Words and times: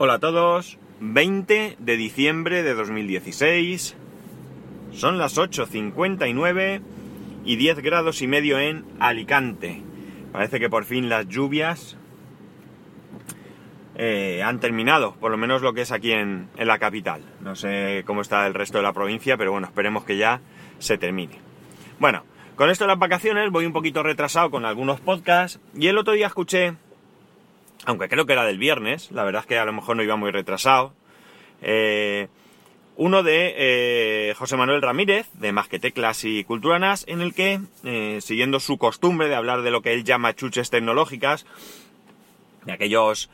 Hola 0.00 0.14
a 0.14 0.18
todos, 0.20 0.78
20 1.00 1.74
de 1.76 1.96
diciembre 1.96 2.62
de 2.62 2.72
2016, 2.74 3.96
son 4.92 5.18
las 5.18 5.36
8.59 5.36 6.80
y 7.44 7.56
10 7.56 7.78
grados 7.80 8.22
y 8.22 8.28
medio 8.28 8.60
en 8.60 8.84
Alicante. 9.00 9.82
Parece 10.30 10.60
que 10.60 10.70
por 10.70 10.84
fin 10.84 11.08
las 11.08 11.26
lluvias 11.26 11.96
eh, 13.96 14.40
han 14.44 14.60
terminado, 14.60 15.16
por 15.16 15.32
lo 15.32 15.36
menos 15.36 15.62
lo 15.62 15.74
que 15.74 15.80
es 15.80 15.90
aquí 15.90 16.12
en, 16.12 16.48
en 16.56 16.68
la 16.68 16.78
capital. 16.78 17.22
No 17.40 17.56
sé 17.56 18.04
cómo 18.06 18.20
está 18.20 18.46
el 18.46 18.54
resto 18.54 18.78
de 18.78 18.84
la 18.84 18.92
provincia, 18.92 19.36
pero 19.36 19.50
bueno, 19.50 19.66
esperemos 19.66 20.04
que 20.04 20.16
ya 20.16 20.40
se 20.78 20.96
termine. 20.96 21.40
Bueno, 21.98 22.22
con 22.54 22.70
esto 22.70 22.84
de 22.84 22.88
las 22.90 23.00
vacaciones 23.00 23.50
voy 23.50 23.66
un 23.66 23.72
poquito 23.72 24.04
retrasado 24.04 24.52
con 24.52 24.64
algunos 24.64 25.00
podcasts 25.00 25.58
y 25.74 25.88
el 25.88 25.98
otro 25.98 26.12
día 26.12 26.28
escuché 26.28 26.76
aunque 27.88 28.10
creo 28.10 28.26
que 28.26 28.34
era 28.34 28.44
del 28.44 28.58
viernes, 28.58 29.10
la 29.12 29.24
verdad 29.24 29.40
es 29.40 29.46
que 29.46 29.58
a 29.58 29.64
lo 29.64 29.72
mejor 29.72 29.96
no 29.96 30.02
iba 30.02 30.14
muy 30.14 30.30
retrasado, 30.30 30.92
eh, 31.62 32.28
uno 32.96 33.22
de 33.22 33.54
eh, 33.56 34.34
José 34.36 34.58
Manuel 34.58 34.82
Ramírez, 34.82 35.30
de 35.32 35.52
Más 35.52 35.68
que 35.68 35.78
Teclas 35.78 36.22
y 36.24 36.44
Culturanas, 36.44 37.04
en 37.08 37.22
el 37.22 37.32
que, 37.32 37.60
eh, 37.84 38.18
siguiendo 38.20 38.60
su 38.60 38.76
costumbre 38.76 39.28
de 39.28 39.36
hablar 39.36 39.62
de 39.62 39.70
lo 39.70 39.80
que 39.80 39.94
él 39.94 40.04
llama 40.04 40.34
chuches 40.34 40.68
tecnológicas, 40.68 41.46
de 42.66 42.72
aquellos 42.72 43.30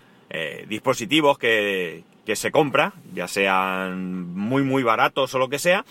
dispositivos 0.66 1.38
que, 1.38 2.02
que 2.27 2.34
se 2.34 2.51
compra, 2.51 2.93
ya 3.12 3.29
sean 3.29 4.34
muy 4.34 4.62
muy 4.65 4.82
baratos 4.82 5.32
o 5.34 5.38
lo 5.38 5.48
que 5.48 5.60
sea, 5.60 5.84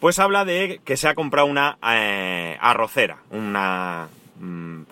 pues 0.00 0.18
habla 0.18 0.44
de 0.44 0.80
que 0.84 0.96
se 0.96 1.06
ha 1.06 1.14
comprado 1.14 1.46
una 1.46 1.78
arrocera, 1.80 3.18
una 3.30 4.08
mm, 4.40 4.82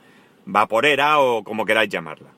vaporera 0.47 1.19
o 1.19 1.43
como 1.43 1.65
queráis 1.65 1.91
llamarla. 1.91 2.29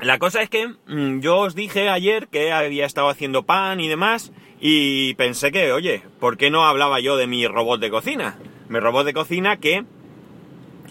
La 0.00 0.18
cosa 0.18 0.42
es 0.42 0.50
que 0.50 0.68
mm, 0.68 1.20
yo 1.20 1.38
os 1.38 1.54
dije 1.54 1.88
ayer 1.88 2.28
que 2.28 2.52
había 2.52 2.84
estado 2.84 3.08
haciendo 3.08 3.44
pan 3.44 3.80
y 3.80 3.88
demás 3.88 4.32
y 4.60 5.14
pensé 5.14 5.50
que, 5.52 5.72
oye, 5.72 6.02
¿por 6.20 6.36
qué 6.36 6.50
no 6.50 6.66
hablaba 6.66 7.00
yo 7.00 7.16
de 7.16 7.26
mi 7.26 7.46
robot 7.46 7.80
de 7.80 7.90
cocina? 7.90 8.38
Mi 8.68 8.78
robot 8.78 9.06
de 9.06 9.14
cocina 9.14 9.56
que 9.56 9.84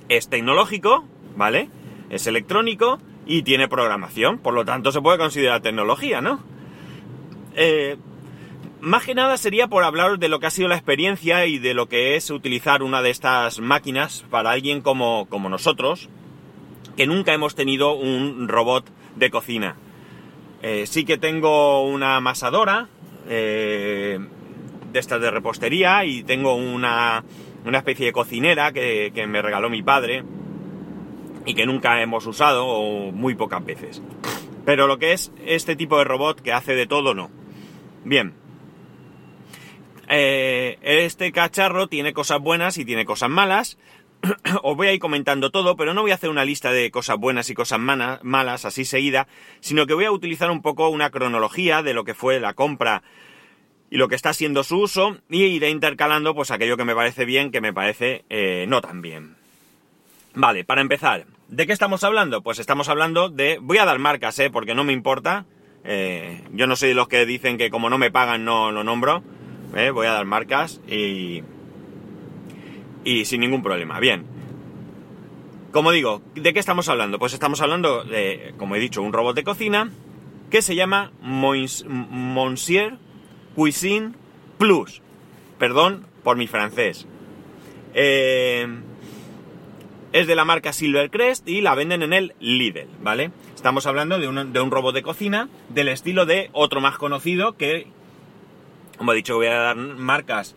es 0.09 0.29
tecnológico, 0.29 1.05
¿vale? 1.35 1.69
Es 2.09 2.25
electrónico 2.25 2.99
y 3.27 3.43
tiene 3.43 3.67
programación, 3.67 4.39
por 4.39 4.53
lo 4.53 4.65
tanto 4.65 4.91
se 4.91 5.01
puede 5.01 5.17
considerar 5.17 5.61
tecnología, 5.61 6.21
¿no? 6.21 6.43
Eh, 7.55 7.97
más 8.81 9.03
que 9.03 9.15
nada 9.15 9.37
sería 9.37 9.67
por 9.67 9.83
hablaros 9.83 10.19
de 10.19 10.29
lo 10.29 10.39
que 10.39 10.47
ha 10.47 10.51
sido 10.51 10.67
la 10.67 10.75
experiencia 10.75 11.45
y 11.45 11.57
de 11.57 11.73
lo 11.73 11.87
que 11.89 12.15
es 12.15 12.29
utilizar 12.29 12.83
una 12.83 13.01
de 13.01 13.09
estas 13.09 13.59
máquinas 13.59 14.25
para 14.29 14.51
alguien 14.51 14.81
como, 14.81 15.27
como 15.27 15.49
nosotros, 15.49 16.09
que 16.95 17.07
nunca 17.07 17.33
hemos 17.33 17.55
tenido 17.55 17.93
un 17.93 18.47
robot 18.47 18.85
de 19.15 19.29
cocina. 19.29 19.75
Eh, 20.61 20.85
sí 20.87 21.05
que 21.05 21.17
tengo 21.17 21.83
una 21.83 22.17
amasadora 22.17 22.87
eh, 23.27 24.19
de 24.91 24.99
estas 24.99 25.21
de 25.21 25.31
repostería 25.31 26.05
y 26.05 26.23
tengo 26.23 26.55
una, 26.55 27.23
una 27.65 27.77
especie 27.79 28.07
de 28.07 28.11
cocinera 28.11 28.71
que, 28.71 29.11
me 29.27 29.41
regaló 29.41 29.69
mi 29.69 29.83
padre 29.83 30.23
y 31.45 31.53
que 31.53 31.65
nunca 31.65 32.01
hemos 32.01 32.25
usado 32.25 32.65
o 32.65 33.11
muy 33.11 33.35
pocas 33.35 33.63
veces. 33.63 34.01
Pero 34.65 34.87
lo 34.87 34.97
que 34.97 35.13
es 35.13 35.31
este 35.45 35.75
tipo 35.75 35.97
de 35.97 36.05
robot 36.05 36.41
que 36.41 36.53
hace 36.53 36.73
de 36.73 36.87
todo, 36.87 37.13
no. 37.13 37.29
Bien. 38.03 38.33
Eh, 40.07 40.77
este 40.81 41.31
cacharro 41.31 41.87
tiene 41.87 42.13
cosas 42.13 42.39
buenas 42.39 42.77
y 42.77 42.85
tiene 42.85 43.05
cosas 43.05 43.29
malas. 43.29 43.77
Os 44.63 44.75
voy 44.75 44.87
a 44.87 44.93
ir 44.93 44.99
comentando 44.99 45.51
todo, 45.51 45.75
pero 45.75 45.93
no 45.93 46.01
voy 46.01 46.11
a 46.11 46.15
hacer 46.15 46.29
una 46.29 46.45
lista 46.45 46.71
de 46.71 46.91
cosas 46.91 47.17
buenas 47.17 47.49
y 47.49 47.53
cosas 47.53 47.79
malas 47.79 48.65
así 48.65 48.85
seguida, 48.85 49.27
sino 49.59 49.85
que 49.85 49.93
voy 49.93 50.05
a 50.05 50.11
utilizar 50.11 50.51
un 50.51 50.61
poco 50.61 50.89
una 50.89 51.09
cronología 51.09 51.83
de 51.83 51.93
lo 51.93 52.03
que 52.03 52.13
fue 52.13 52.39
la 52.39 52.53
compra 52.53 53.03
y 53.89 53.97
lo 53.97 54.07
que 54.07 54.15
está 54.15 54.33
siendo 54.33 54.63
su 54.63 54.79
uso 54.79 55.17
y 55.29 55.43
iré 55.43 55.69
intercalando 55.69 56.33
pues 56.35 56.51
aquello 56.51 56.77
que 56.77 56.85
me 56.85 56.95
parece 56.95 57.25
bien, 57.25 57.51
que 57.51 57.61
me 57.61 57.73
parece 57.73 58.25
eh, 58.29 58.65
no 58.67 58.81
tan 58.81 59.01
bien. 59.01 59.35
Vale, 60.33 60.65
para 60.65 60.81
empezar, 60.81 61.25
¿de 61.47 61.65
qué 61.65 61.73
estamos 61.73 62.03
hablando? 62.03 62.41
Pues 62.41 62.59
estamos 62.59 62.89
hablando 62.89 63.29
de... 63.29 63.57
Voy 63.61 63.77
a 63.77 63.85
dar 63.85 63.99
marcas, 63.99 64.37
¿eh? 64.39 64.49
Porque 64.49 64.75
no 64.75 64.83
me 64.83 64.91
importa. 64.91 65.45
Eh, 65.85 66.41
yo 66.51 66.67
no 66.67 66.75
soy 66.75 66.89
de 66.89 66.95
los 66.95 67.07
que 67.07 67.25
dicen 67.25 67.57
que 67.57 67.69
como 67.69 67.89
no 67.89 67.97
me 67.97 68.11
pagan 68.11 68.43
no 68.43 68.71
lo 68.71 68.83
nombro. 68.83 69.23
¿eh? 69.75 69.91
Voy 69.91 70.07
a 70.07 70.11
dar 70.11 70.25
marcas 70.25 70.81
y 70.87 71.43
y 73.05 73.23
sin 73.23 73.39
ningún 73.39 73.63
problema. 73.63 73.99
Bien. 74.01 74.25
Como 75.71 75.91
digo, 75.91 76.21
¿de 76.35 76.53
qué 76.53 76.59
estamos 76.59 76.89
hablando? 76.89 77.19
Pues 77.19 77.33
estamos 77.33 77.61
hablando 77.61 78.03
de, 78.03 78.53
como 78.57 78.75
he 78.75 78.79
dicho, 78.79 79.01
un 79.01 79.13
robot 79.13 79.35
de 79.35 79.43
cocina 79.43 79.91
que 80.49 80.61
se 80.61 80.75
llama 80.75 81.11
Monsieur 81.21 82.97
Cuisine 83.55 84.13
Plus. 84.57 85.01
Perdón 85.59 86.07
por 86.23 86.35
mi 86.37 86.47
francés. 86.47 87.07
Eh, 87.93 88.67
es 90.11 90.27
de 90.27 90.35
la 90.35 90.45
marca 90.45 90.73
Silvercrest 90.73 91.47
y 91.47 91.61
la 91.61 91.75
venden 91.75 92.01
en 92.01 92.13
el 92.13 92.33
Lidl, 92.39 92.87
¿vale? 93.01 93.31
Estamos 93.53 93.85
hablando 93.85 94.17
de 94.17 94.27
un, 94.27 94.53
de 94.53 94.61
un 94.61 94.71
robot 94.71 94.95
de 94.95 95.03
cocina 95.03 95.49
del 95.69 95.89
estilo 95.89 96.25
de 96.25 96.49
otro 96.53 96.79
más 96.79 96.97
conocido 96.97 97.57
que, 97.57 97.87
como 98.97 99.11
he 99.11 99.15
dicho, 99.15 99.35
voy 99.35 99.47
a 99.47 99.55
dar 99.55 99.75
marcas 99.75 100.55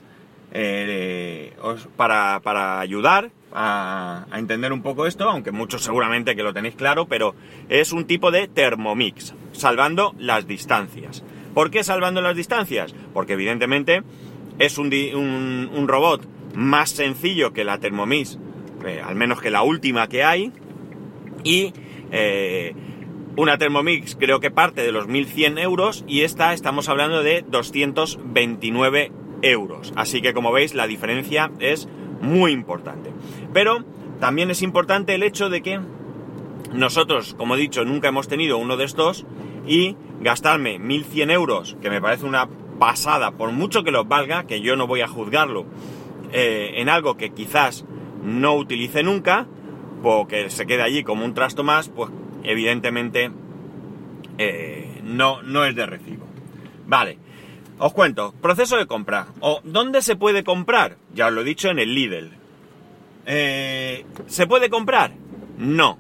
eh, 0.53 1.53
para, 1.97 2.41
para, 2.41 2.81
ayudar 2.81 3.31
a, 3.53 4.27
entender 4.35 4.73
un 4.73 4.83
poco 4.83 5.07
esto, 5.07 5.29
aunque 5.29 5.53
muchos 5.53 5.83
seguramente 5.83 6.37
que 6.37 6.43
lo 6.43 6.55
tenéis 6.55 6.75
claro, 6.75 7.07
pero 7.07 7.35
es 7.69 7.93
un 7.93 8.07
tipo 8.07 8.31
de 8.31 8.49
Thermomix, 8.49 9.35
salvando 9.53 10.15
las 10.19 10.47
distancias. 10.47 11.23
¿Por 11.55 11.71
qué 11.71 11.85
salvando 11.85 12.21
las 12.21 12.37
distancias? 12.37 12.95
Porque 13.13 13.35
evidentemente 13.35 14.03
es 14.59 14.79
un, 14.79 14.93
un, 15.15 15.71
un 15.75 15.89
robot 15.89 16.27
más 16.55 16.91
sencillo 16.91 17.53
que 17.53 17.65
la 17.65 17.79
Thermomix, 17.79 18.39
eh, 18.87 19.03
al 19.05 19.17
menos 19.17 19.41
que 19.41 19.51
la 19.51 19.63
última 19.63 20.09
que 20.09 20.25
hay, 20.25 20.53
y 21.45 21.73
eh, 22.11 22.75
una 23.37 23.59
Thermomix 23.59 24.17
creo 24.17 24.41
que 24.41 24.51
parte 24.51 24.83
de 24.83 24.93
los 24.93 25.07
1100 25.07 25.59
euros 25.59 26.05
y 26.09 26.23
esta 26.23 26.53
estamos 26.53 26.89
hablando 26.89 27.23
de 27.23 27.45
229 27.47 29.05
euros. 29.05 29.28
Así 29.97 30.21
que 30.21 30.35
como 30.35 30.53
veis 30.53 30.75
la 30.75 30.87
diferencia 30.87 31.51
es 31.59 31.89
muy 32.21 32.53
importante. 32.53 33.13
Pero 33.53 33.85
también 34.21 34.51
es 34.51 34.63
importante 34.63 35.15
el 35.15 35.23
hecho 35.23 35.49
de 35.49 35.63
que 35.63 35.81
nosotros, 36.73 37.35
como 37.35 37.55
he 37.55 37.59
dicho, 37.59 37.85
nunca 37.85 38.09
hemos 38.09 38.29
tenido 38.29 38.59
uno 38.59 38.77
de 38.77 38.85
estos 38.85 39.25
y 39.67 39.97
gastarme 40.21 40.79
1100 40.79 41.31
euros, 41.31 41.77
que 41.81 41.91
me 41.91 42.01
parece 42.01 42.27
una 42.27 42.49
pasada, 42.79 43.33
por 43.33 43.53
mucho 43.53 43.85
que 43.85 43.91
los 43.91 44.07
valga, 44.07 44.45
que 44.47 44.61
yo 44.61 44.77
no 44.77 44.87
voy 44.87 45.01
a 45.01 45.09
juzgarlo, 45.09 45.67
eh, 46.33 46.73
en 46.77 46.89
algo 46.89 47.17
que 47.17 47.31
quizás 47.31 47.85
no 48.23 48.55
utilice 48.55 49.03
nunca, 49.03 49.47
porque 50.03 50.51
se 50.51 50.67
quede 50.67 50.83
allí 50.83 51.03
como 51.03 51.25
un 51.25 51.35
trasto 51.35 51.65
más, 51.65 51.89
pues 51.89 52.11
evidentemente 52.45 53.31
eh, 54.39 55.01
no, 55.05 55.43
no 55.43 55.65
es 55.65 55.75
de 55.75 55.87
recibo. 55.87 56.27
Vale, 56.87 57.19
os 57.79 57.93
cuento, 57.93 58.33
proceso 58.41 58.77
de 58.77 58.87
compra. 58.87 59.29
¿O 59.41 59.61
dónde 59.65 60.03
se 60.03 60.17
puede 60.17 60.45
comprar? 60.45 60.97
Ya 61.15 61.29
os 61.29 61.33
lo 61.33 61.43
he 61.43 61.45
dicho 61.45 61.69
en 61.69 61.79
el 61.79 61.95
Lidl. 61.95 62.31
Eh, 63.27 64.05
¿Se 64.27 64.47
puede 64.47 64.71
comprar? 64.71 65.13
No. 65.59 65.99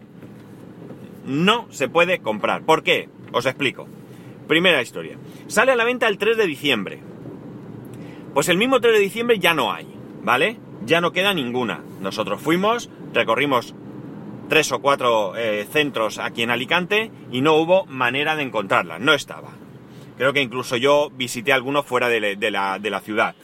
No 1.24 1.66
se 1.70 1.88
puede 1.88 2.20
comprar. 2.20 2.62
¿Por 2.62 2.82
qué? 2.82 3.08
Os 3.32 3.46
explico. 3.46 3.86
Primera 4.46 4.82
historia. 4.82 5.18
Sale 5.46 5.72
a 5.72 5.76
la 5.76 5.84
venta 5.84 6.08
el 6.08 6.18
3 6.18 6.36
de 6.36 6.46
diciembre. 6.46 7.00
Pues 8.34 8.48
el 8.48 8.56
mismo 8.56 8.80
3 8.80 8.94
de 8.94 9.00
diciembre 9.00 9.38
ya 9.38 9.54
no 9.54 9.72
hay, 9.72 9.86
¿vale? 10.22 10.58
Ya 10.84 11.00
no 11.00 11.12
queda 11.12 11.34
ninguna. 11.34 11.82
Nosotros 12.00 12.40
fuimos, 12.40 12.88
recorrimos 13.12 13.74
tres 14.48 14.72
o 14.72 14.80
cuatro 14.80 15.36
eh, 15.36 15.66
centros 15.70 16.18
aquí 16.18 16.42
en 16.42 16.50
Alicante 16.50 17.10
y 17.30 17.42
no 17.42 17.54
hubo 17.56 17.84
manera 17.86 18.34
de 18.36 18.42
encontrarla. 18.42 18.98
No 18.98 19.12
estaba. 19.12 19.57
Creo 20.18 20.32
que 20.32 20.42
incluso 20.42 20.76
yo 20.76 21.10
visité 21.10 21.52
algunos 21.52 21.86
fuera 21.86 22.08
de, 22.08 22.20
la, 22.50 23.00
ciudad. 23.04 23.36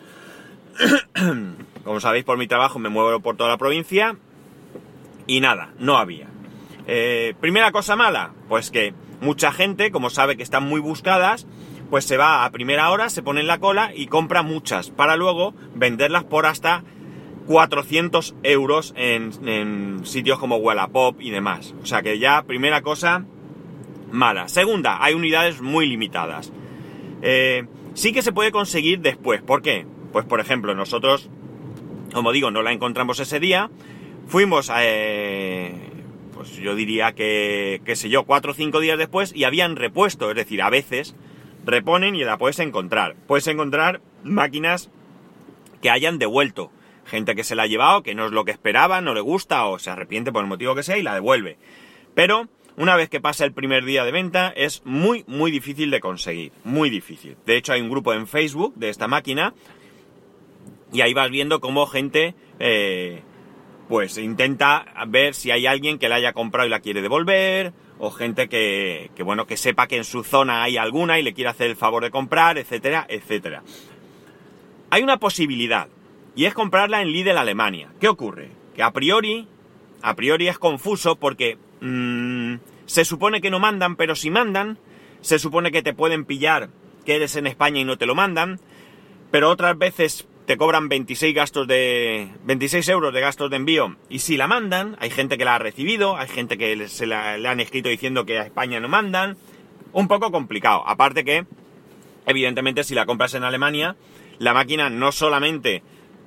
Como 1.85 2.01
sabéis, 2.01 2.25
por 2.25 2.37
mi 2.37 2.49
trabajo 2.49 2.81
me 2.81 2.89
muevo 2.89 3.21
por 3.21 3.37
toda 3.37 3.51
la 3.51 3.59
provincia 3.59 4.17
y 5.29 5.41
nada, 5.41 5.73
no 5.79 5.97
había. 5.97 6.27
Eh, 6.89 7.35
primera 7.41 7.71
cosa 7.71 7.95
mala, 7.95 8.33
pues 8.49 8.73
que 8.73 8.93
mucha 9.21 9.53
gente, 9.53 9.91
como 9.93 10.11
sabe 10.11 10.37
que 10.37 10.43
están 10.43 10.65
muy 10.65 10.81
buscadas, 10.81 11.47
pues 11.91 12.05
se 12.05 12.17
va 12.17 12.45
a 12.45 12.51
primera 12.51 12.91
hora, 12.91 13.09
se 13.09 13.23
pone 13.23 13.41
en 13.41 13.47
la 13.47 13.59
cola 13.59 13.93
y 13.95 14.09
compra 14.09 14.43
muchas 14.43 14.91
para 14.91 15.17
luego 15.17 15.55
venderlas 15.75 16.25
por 16.25 16.45
hasta 16.45 16.83
400 17.47 18.35
euros 18.43 18.93
en, 18.97 19.31
en 19.47 20.05
sitios 20.05 20.39
como 20.39 20.57
Wallapop 20.57 21.21
y 21.21 21.31
demás. 21.31 21.75
O 21.83 21.87
sea 21.87 22.03
que 22.03 22.19
ya, 22.19 22.43
primera 22.43 22.83
cosa 22.83 23.25
mala. 24.11 24.49
Segunda, 24.49 24.99
hay 25.03 25.15
unidades 25.15 25.61
muy 25.61 25.87
limitadas. 25.87 26.53
Eh, 27.27 27.65
sí 27.95 28.13
que 28.13 28.23
se 28.23 28.33
puede 28.33 28.53
conseguir 28.53 29.01
después. 29.01 29.43
¿Por 29.43 29.63
qué? 29.63 29.87
Pues 30.13 30.27
por 30.27 30.41
ejemplo, 30.41 30.75
nosotros, 30.75 31.31
como 32.13 32.33
digo, 32.33 32.51
no 32.51 32.63
la 32.63 32.71
encontramos 32.71 33.19
ese 33.19 33.41
día. 33.41 33.71
Fuimos 34.29 34.69
a, 34.69 34.85
eh, 34.85 35.75
pues 36.35 36.55
yo 36.57 36.75
diría 36.75 37.15
que, 37.15 37.81
qué 37.85 37.97
sé 37.97 38.11
yo, 38.11 38.25
cuatro 38.25 38.53
o 38.53 38.55
cinco 38.55 38.81
días 38.81 38.99
después 38.99 39.35
y 39.35 39.45
habían 39.45 39.77
repuesto, 39.77 40.31
es 40.31 40.37
decir, 40.37 40.61
a 40.61 40.69
veces 40.69 41.17
reponen 41.65 42.15
y 42.15 42.25
la 42.25 42.37
puedes 42.37 42.59
encontrar. 42.59 43.17
Puedes 43.27 43.47
encontrar 43.47 44.03
máquinas 44.23 44.91
que 45.81 45.91
hayan 45.91 46.19
devuelto. 46.19 46.71
Gente 47.07 47.35
que 47.35 47.45
se 47.45 47.55
la 47.55 47.65
ha 47.65 47.67
llevado, 47.67 48.03
que 48.03 48.15
no 48.15 48.27
es 48.27 48.33
lo 48.33 48.45
que 48.45 48.51
esperaba, 48.51 49.01
no 49.01 49.15
le 49.15 49.21
gusta 49.23 49.65
o 49.65 49.79
se 49.79 49.89
arrepiente 49.91 50.31
por 50.31 50.43
el 50.43 50.49
motivo 50.49 50.75
que 50.75 50.83
sea 50.83 50.99
y 50.99 51.03
la 51.03 51.15
devuelve. 51.15 51.57
Pero 52.15 52.49
una 52.77 52.97
vez 52.97 53.09
que 53.09 53.21
pasa 53.21 53.45
el 53.45 53.53
primer 53.53 53.85
día 53.85 54.05
de 54.05 54.13
venta 54.13 54.53
es 54.55 54.83
muy, 54.85 55.25
muy 55.27 55.51
difícil 55.51 55.91
de 55.91 56.01
conseguir. 56.01 56.53
Muy 56.65 56.91
difícil. 56.91 57.37
De 57.47 57.57
hecho 57.57 57.73
hay 57.73 57.81
un 57.81 57.91
grupo 57.91 58.13
en 58.13 58.27
Facebook 58.27 58.75
de 58.77 58.89
esta 58.89 59.09
máquina 59.09 59.55
y 60.93 61.01
ahí 61.01 61.15
vas 61.15 61.31
viendo 61.31 61.61
cómo 61.61 61.87
gente 61.87 62.35
eh, 62.59 63.23
pues 63.89 64.19
intenta 64.19 64.87
ver 65.09 65.35
si 65.35 65.51
hay 65.51 65.67
alguien 65.67 65.99
que 65.99 66.09
la 66.09 66.17
haya 66.17 66.33
comprado 66.33 66.67
y 66.67 66.71
la 66.71 66.81
quiere 66.81 67.03
devolver 67.03 67.73
o 67.99 68.11
gente 68.11 68.49
que, 68.49 69.11
que, 69.15 69.23
bueno, 69.23 69.47
que 69.47 69.57
sepa 69.57 69.87
que 69.87 69.97
en 69.97 70.05
su 70.05 70.25
zona 70.25 70.63
hay 70.63 70.77
alguna 70.77 71.19
y 71.19 71.23
le 71.23 71.33
quiere 71.33 71.51
hacer 71.51 71.71
el 71.71 71.77
favor 71.77 72.03
de 72.03 72.11
comprar, 72.11 72.59
etcétera, 72.59 73.07
etcétera. 73.09 73.63
Hay 74.91 75.03
una 75.03 75.19
posibilidad, 75.19 75.89
y 76.35 76.47
es 76.47 76.55
comprarla 76.55 77.03
en 77.03 77.09
Lidl 77.09 77.39
Alemania. 77.39 77.89
¿Qué 78.01 78.09
ocurre? 78.09 78.51
Que 78.75 78.83
a 78.83 78.93
priori, 78.93 79.47
a 80.03 80.15
priori 80.15 80.49
es 80.49 80.59
confuso 80.59 81.17
porque 81.17 81.59
mmm, 81.85 82.57
se 82.87 83.05
supone 83.05 83.41
que 83.41 83.51
no 83.51 83.61
mandan, 83.61 83.97
pero 83.97 84.17
si 84.17 84.31
mandan, 84.31 84.79
se 85.21 85.39
supone 85.39 85.71
que 85.71 85.83
te 85.83 85.95
pueden 85.95 86.25
pillar 86.25 86.71
que 87.05 87.17
eres 87.17 87.37
en 87.37 87.47
España 87.47 87.81
y 87.81 87.85
no 87.85 87.99
te 87.99 88.07
lo 88.07 88.15
mandan, 88.15 88.61
pero 89.31 89.51
otras 89.51 89.77
veces 89.77 90.27
te 90.47 90.57
cobran 90.57 90.89
26 90.89 91.35
gastos 91.35 91.67
de 91.67 92.29
26 92.45 92.89
euros 92.89 93.13
de 93.13 93.21
gastos 93.21 93.51
de 93.51 93.57
envío 93.57 93.97
y 94.09 94.21
si 94.21 94.37
la 94.37 94.47
mandan, 94.47 94.97
hay 95.01 95.11
gente 95.11 95.39
que 95.39 95.45
la 95.45 95.57
ha 95.57 95.59
recibido, 95.59 96.17
hay 96.17 96.29
gente 96.29 96.59
que 96.59 96.89
se 96.89 97.07
la, 97.07 97.37
le 97.37 97.49
han 97.49 97.61
escrito 97.61 97.89
diciendo 97.89 98.25
que 98.25 98.39
a 98.39 98.45
España 98.45 98.81
no 98.81 98.89
mandan, 98.89 99.37
un 99.93 100.09
poco 100.09 100.31
complicado. 100.31 100.83
Aparte 100.87 101.25
que, 101.25 101.47
evidentemente, 102.27 102.85
si 102.85 102.95
la 102.95 103.07
compras 103.07 103.35
en 103.35 103.45
Alemania, 103.45 103.97
la 104.39 104.53
máquina 104.53 104.91
no 104.91 105.13
solamente 105.13 105.83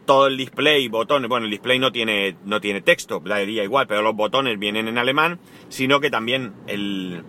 todo 0.07 0.25
el 0.25 0.37
display, 0.37 0.87
botones, 0.87 1.29
bueno, 1.29 1.45
el 1.45 1.51
display 1.51 1.77
no 1.77 1.91
tiene, 1.91 2.35
no 2.45 2.59
tiene 2.59 2.81
texto, 2.81 3.21
la 3.23 3.37
diría 3.37 3.63
igual, 3.63 3.85
pero 3.85 4.01
los 4.01 4.15
botones 4.15 4.57
vienen 4.57 4.87
en 4.87 4.97
alemán, 4.97 5.39
sino 5.69 5.99
que 5.99 6.09
también 6.09 6.53
el, 6.65 7.21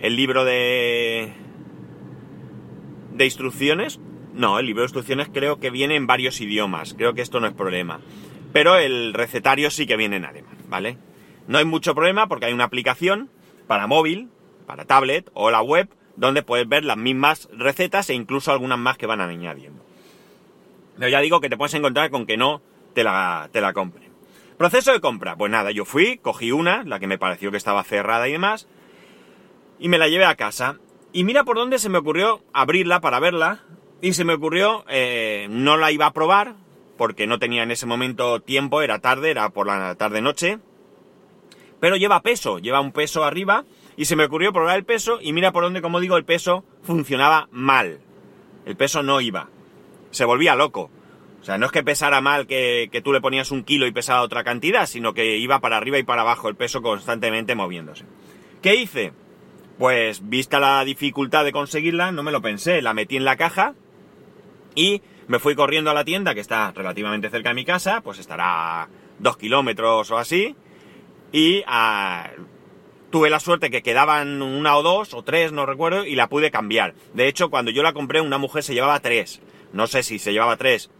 el 0.00 0.16
libro 0.16 0.44
de, 0.44 1.32
de 3.12 3.24
instrucciones 3.24 4.00
no, 4.38 4.60
el 4.60 4.66
libro 4.66 4.82
de 4.82 4.86
instrucciones 4.86 5.28
creo 5.32 5.58
que 5.58 5.70
viene 5.70 5.96
en 5.96 6.06
varios 6.06 6.40
idiomas, 6.40 6.94
creo 6.94 7.12
que 7.12 7.22
esto 7.22 7.40
no 7.40 7.48
es 7.48 7.54
problema. 7.54 8.00
Pero 8.52 8.76
el 8.76 9.12
recetario 9.12 9.68
sí 9.68 9.84
que 9.84 9.96
viene 9.96 10.16
en 10.16 10.24
alemán, 10.24 10.56
¿vale? 10.68 10.96
No 11.48 11.58
hay 11.58 11.64
mucho 11.64 11.92
problema 11.92 12.28
porque 12.28 12.46
hay 12.46 12.52
una 12.52 12.64
aplicación 12.64 13.30
para 13.66 13.88
móvil, 13.88 14.28
para 14.66 14.84
tablet 14.84 15.28
o 15.34 15.50
la 15.50 15.60
web, 15.60 15.88
donde 16.16 16.44
puedes 16.44 16.68
ver 16.68 16.84
las 16.84 16.96
mismas 16.96 17.48
recetas 17.52 18.10
e 18.10 18.14
incluso 18.14 18.52
algunas 18.52 18.78
más 18.78 18.96
que 18.96 19.06
van 19.06 19.20
añadiendo. 19.20 19.84
Pero 20.98 21.10
ya 21.10 21.20
digo 21.20 21.40
que 21.40 21.48
te 21.48 21.56
puedes 21.56 21.74
encontrar 21.74 22.10
con 22.10 22.26
que 22.26 22.36
no 22.36 22.60
te 22.94 23.04
la, 23.04 23.48
te 23.52 23.60
la 23.60 23.72
compre. 23.72 24.10
Proceso 24.56 24.92
de 24.92 25.00
compra. 25.00 25.36
Pues 25.36 25.50
nada, 25.52 25.70
yo 25.70 25.84
fui, 25.84 26.18
cogí 26.18 26.50
una, 26.50 26.82
la 26.82 26.98
que 26.98 27.06
me 27.06 27.18
pareció 27.18 27.50
que 27.50 27.56
estaba 27.56 27.84
cerrada 27.84 28.28
y 28.28 28.32
demás, 28.32 28.68
y 29.78 29.88
me 29.88 29.98
la 29.98 30.08
llevé 30.08 30.24
a 30.24 30.34
casa. 30.34 30.78
Y 31.12 31.24
mira 31.24 31.44
por 31.44 31.56
dónde 31.56 31.78
se 31.78 31.88
me 31.88 31.98
ocurrió 31.98 32.42
abrirla 32.52 33.00
para 33.00 33.20
verla, 33.20 33.60
y 34.02 34.12
se 34.12 34.24
me 34.24 34.34
ocurrió, 34.34 34.84
eh, 34.88 35.46
no 35.50 35.76
la 35.76 35.92
iba 35.92 36.06
a 36.06 36.12
probar, 36.12 36.54
porque 36.96 37.28
no 37.28 37.38
tenía 37.38 37.62
en 37.62 37.70
ese 37.70 37.86
momento 37.86 38.40
tiempo, 38.40 38.82
era 38.82 38.98
tarde, 38.98 39.30
era 39.30 39.48
por 39.50 39.68
la 39.68 39.94
tarde-noche. 39.94 40.58
Pero 41.80 41.96
lleva 41.96 42.22
peso, 42.22 42.58
lleva 42.58 42.80
un 42.80 42.90
peso 42.90 43.22
arriba, 43.22 43.64
y 43.96 44.06
se 44.06 44.16
me 44.16 44.24
ocurrió 44.24 44.52
probar 44.52 44.76
el 44.76 44.84
peso, 44.84 45.20
y 45.22 45.32
mira 45.32 45.52
por 45.52 45.62
dónde, 45.62 45.80
como 45.80 46.00
digo, 46.00 46.16
el 46.16 46.24
peso 46.24 46.64
funcionaba 46.82 47.48
mal. 47.52 48.00
El 48.66 48.76
peso 48.76 49.04
no 49.04 49.20
iba. 49.20 49.48
Se 50.10 50.24
volvía 50.24 50.54
loco. 50.54 50.90
O 51.40 51.44
sea, 51.44 51.58
no 51.58 51.66
es 51.66 51.72
que 51.72 51.84
pesara 51.84 52.20
mal 52.20 52.46
que, 52.46 52.88
que 52.90 53.00
tú 53.00 53.12
le 53.12 53.20
ponías 53.20 53.50
un 53.50 53.62
kilo 53.62 53.86
y 53.86 53.92
pesaba 53.92 54.22
otra 54.22 54.44
cantidad, 54.44 54.86
sino 54.86 55.14
que 55.14 55.36
iba 55.36 55.60
para 55.60 55.76
arriba 55.76 55.98
y 55.98 56.02
para 56.02 56.22
abajo 56.22 56.48
el 56.48 56.56
peso 56.56 56.82
constantemente 56.82 57.54
moviéndose. 57.54 58.04
¿Qué 58.60 58.74
hice? 58.74 59.12
Pues 59.78 60.28
vista 60.28 60.58
la 60.58 60.84
dificultad 60.84 61.44
de 61.44 61.52
conseguirla, 61.52 62.10
no 62.10 62.24
me 62.24 62.32
lo 62.32 62.42
pensé, 62.42 62.82
la 62.82 62.94
metí 62.94 63.16
en 63.16 63.24
la 63.24 63.36
caja, 63.36 63.74
y 64.74 65.02
me 65.26 65.38
fui 65.38 65.54
corriendo 65.54 65.90
a 65.90 65.94
la 65.94 66.04
tienda, 66.04 66.34
que 66.34 66.40
está 66.40 66.72
relativamente 66.72 67.30
cerca 67.30 67.50
de 67.50 67.54
mi 67.54 67.64
casa, 67.64 68.00
pues 68.00 68.18
estará 68.18 68.88
dos 69.18 69.36
kilómetros 69.36 70.10
o 70.10 70.18
así. 70.18 70.56
Y 71.32 71.62
ah, 71.66 72.30
tuve 73.10 73.28
la 73.28 73.40
suerte 73.40 73.70
que 73.70 73.82
quedaban 73.82 74.40
una 74.40 74.76
o 74.76 74.82
dos 74.82 75.14
o 75.14 75.22
tres, 75.22 75.52
no 75.52 75.66
recuerdo, 75.66 76.06
y 76.06 76.14
la 76.14 76.28
pude 76.28 76.50
cambiar. 76.50 76.94
De 77.12 77.28
hecho, 77.28 77.50
cuando 77.50 77.70
yo 77.70 77.82
la 77.82 77.92
compré, 77.92 78.20
una 78.20 78.38
mujer 78.38 78.62
se 78.62 78.74
llevaba 78.74 79.00
tres. 79.00 79.40
No 79.72 79.86
sé 79.86 80.02
si 80.02 80.18
se 80.18 80.32
llevaba 80.32 80.56
tres 80.56 80.90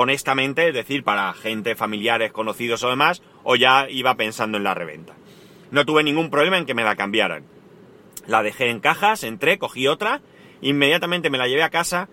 honestamente, 0.00 0.68
es 0.68 0.74
decir, 0.74 1.02
para 1.02 1.32
gente, 1.32 1.74
familiares, 1.74 2.30
conocidos 2.30 2.84
o 2.84 2.90
demás, 2.90 3.20
o 3.42 3.56
ya 3.56 3.88
iba 3.90 4.14
pensando 4.14 4.56
en 4.56 4.62
la 4.62 4.74
reventa. 4.74 5.14
No 5.72 5.84
tuve 5.84 6.04
ningún 6.04 6.30
problema 6.30 6.56
en 6.56 6.66
que 6.66 6.74
me 6.74 6.84
la 6.84 6.94
cambiaran. 6.94 7.44
La 8.28 8.44
dejé 8.44 8.70
en 8.70 8.78
cajas, 8.78 9.24
entré, 9.24 9.58
cogí 9.58 9.88
otra, 9.88 10.20
inmediatamente 10.60 11.30
me 11.30 11.38
la 11.38 11.48
llevé 11.48 11.64
a 11.64 11.70
casa, 11.70 12.08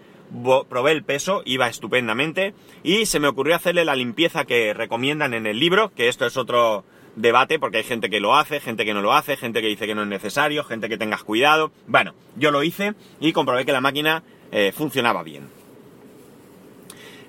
probé 0.67 0.93
el 0.93 1.03
peso, 1.03 1.43
iba 1.45 1.67
estupendamente 1.67 2.55
y 2.81 3.05
se 3.05 3.19
me 3.19 3.27
ocurrió 3.27 3.55
hacerle 3.55 3.85
la 3.85 3.95
limpieza 3.95 4.45
que 4.45 4.73
recomiendan 4.73 5.35
en 5.35 5.45
el 5.45 5.59
libro, 5.59 5.93
que 5.93 6.07
esto 6.07 6.25
es 6.25 6.37
otro 6.37 6.85
debate 7.15 7.59
porque 7.59 7.77
hay 7.77 7.83
gente 7.83 8.09
que 8.09 8.19
lo 8.19 8.35
hace, 8.35 8.59
gente 8.59 8.83
que 8.83 8.95
no 8.95 9.01
lo 9.01 9.13
hace, 9.13 9.37
gente 9.37 9.61
que 9.61 9.67
dice 9.67 9.85
que 9.85 9.95
no 9.95 10.01
es 10.01 10.07
necesario, 10.07 10.63
gente 10.63 10.89
que 10.89 10.97
tengas 10.97 11.23
cuidado. 11.23 11.71
Bueno, 11.85 12.13
yo 12.35 12.49
lo 12.49 12.63
hice 12.63 12.95
y 13.19 13.31
comprobé 13.31 13.63
que 13.63 13.71
la 13.71 13.81
máquina 13.81 14.23
eh, 14.51 14.71
funcionaba 14.75 15.21
bien. 15.21 15.54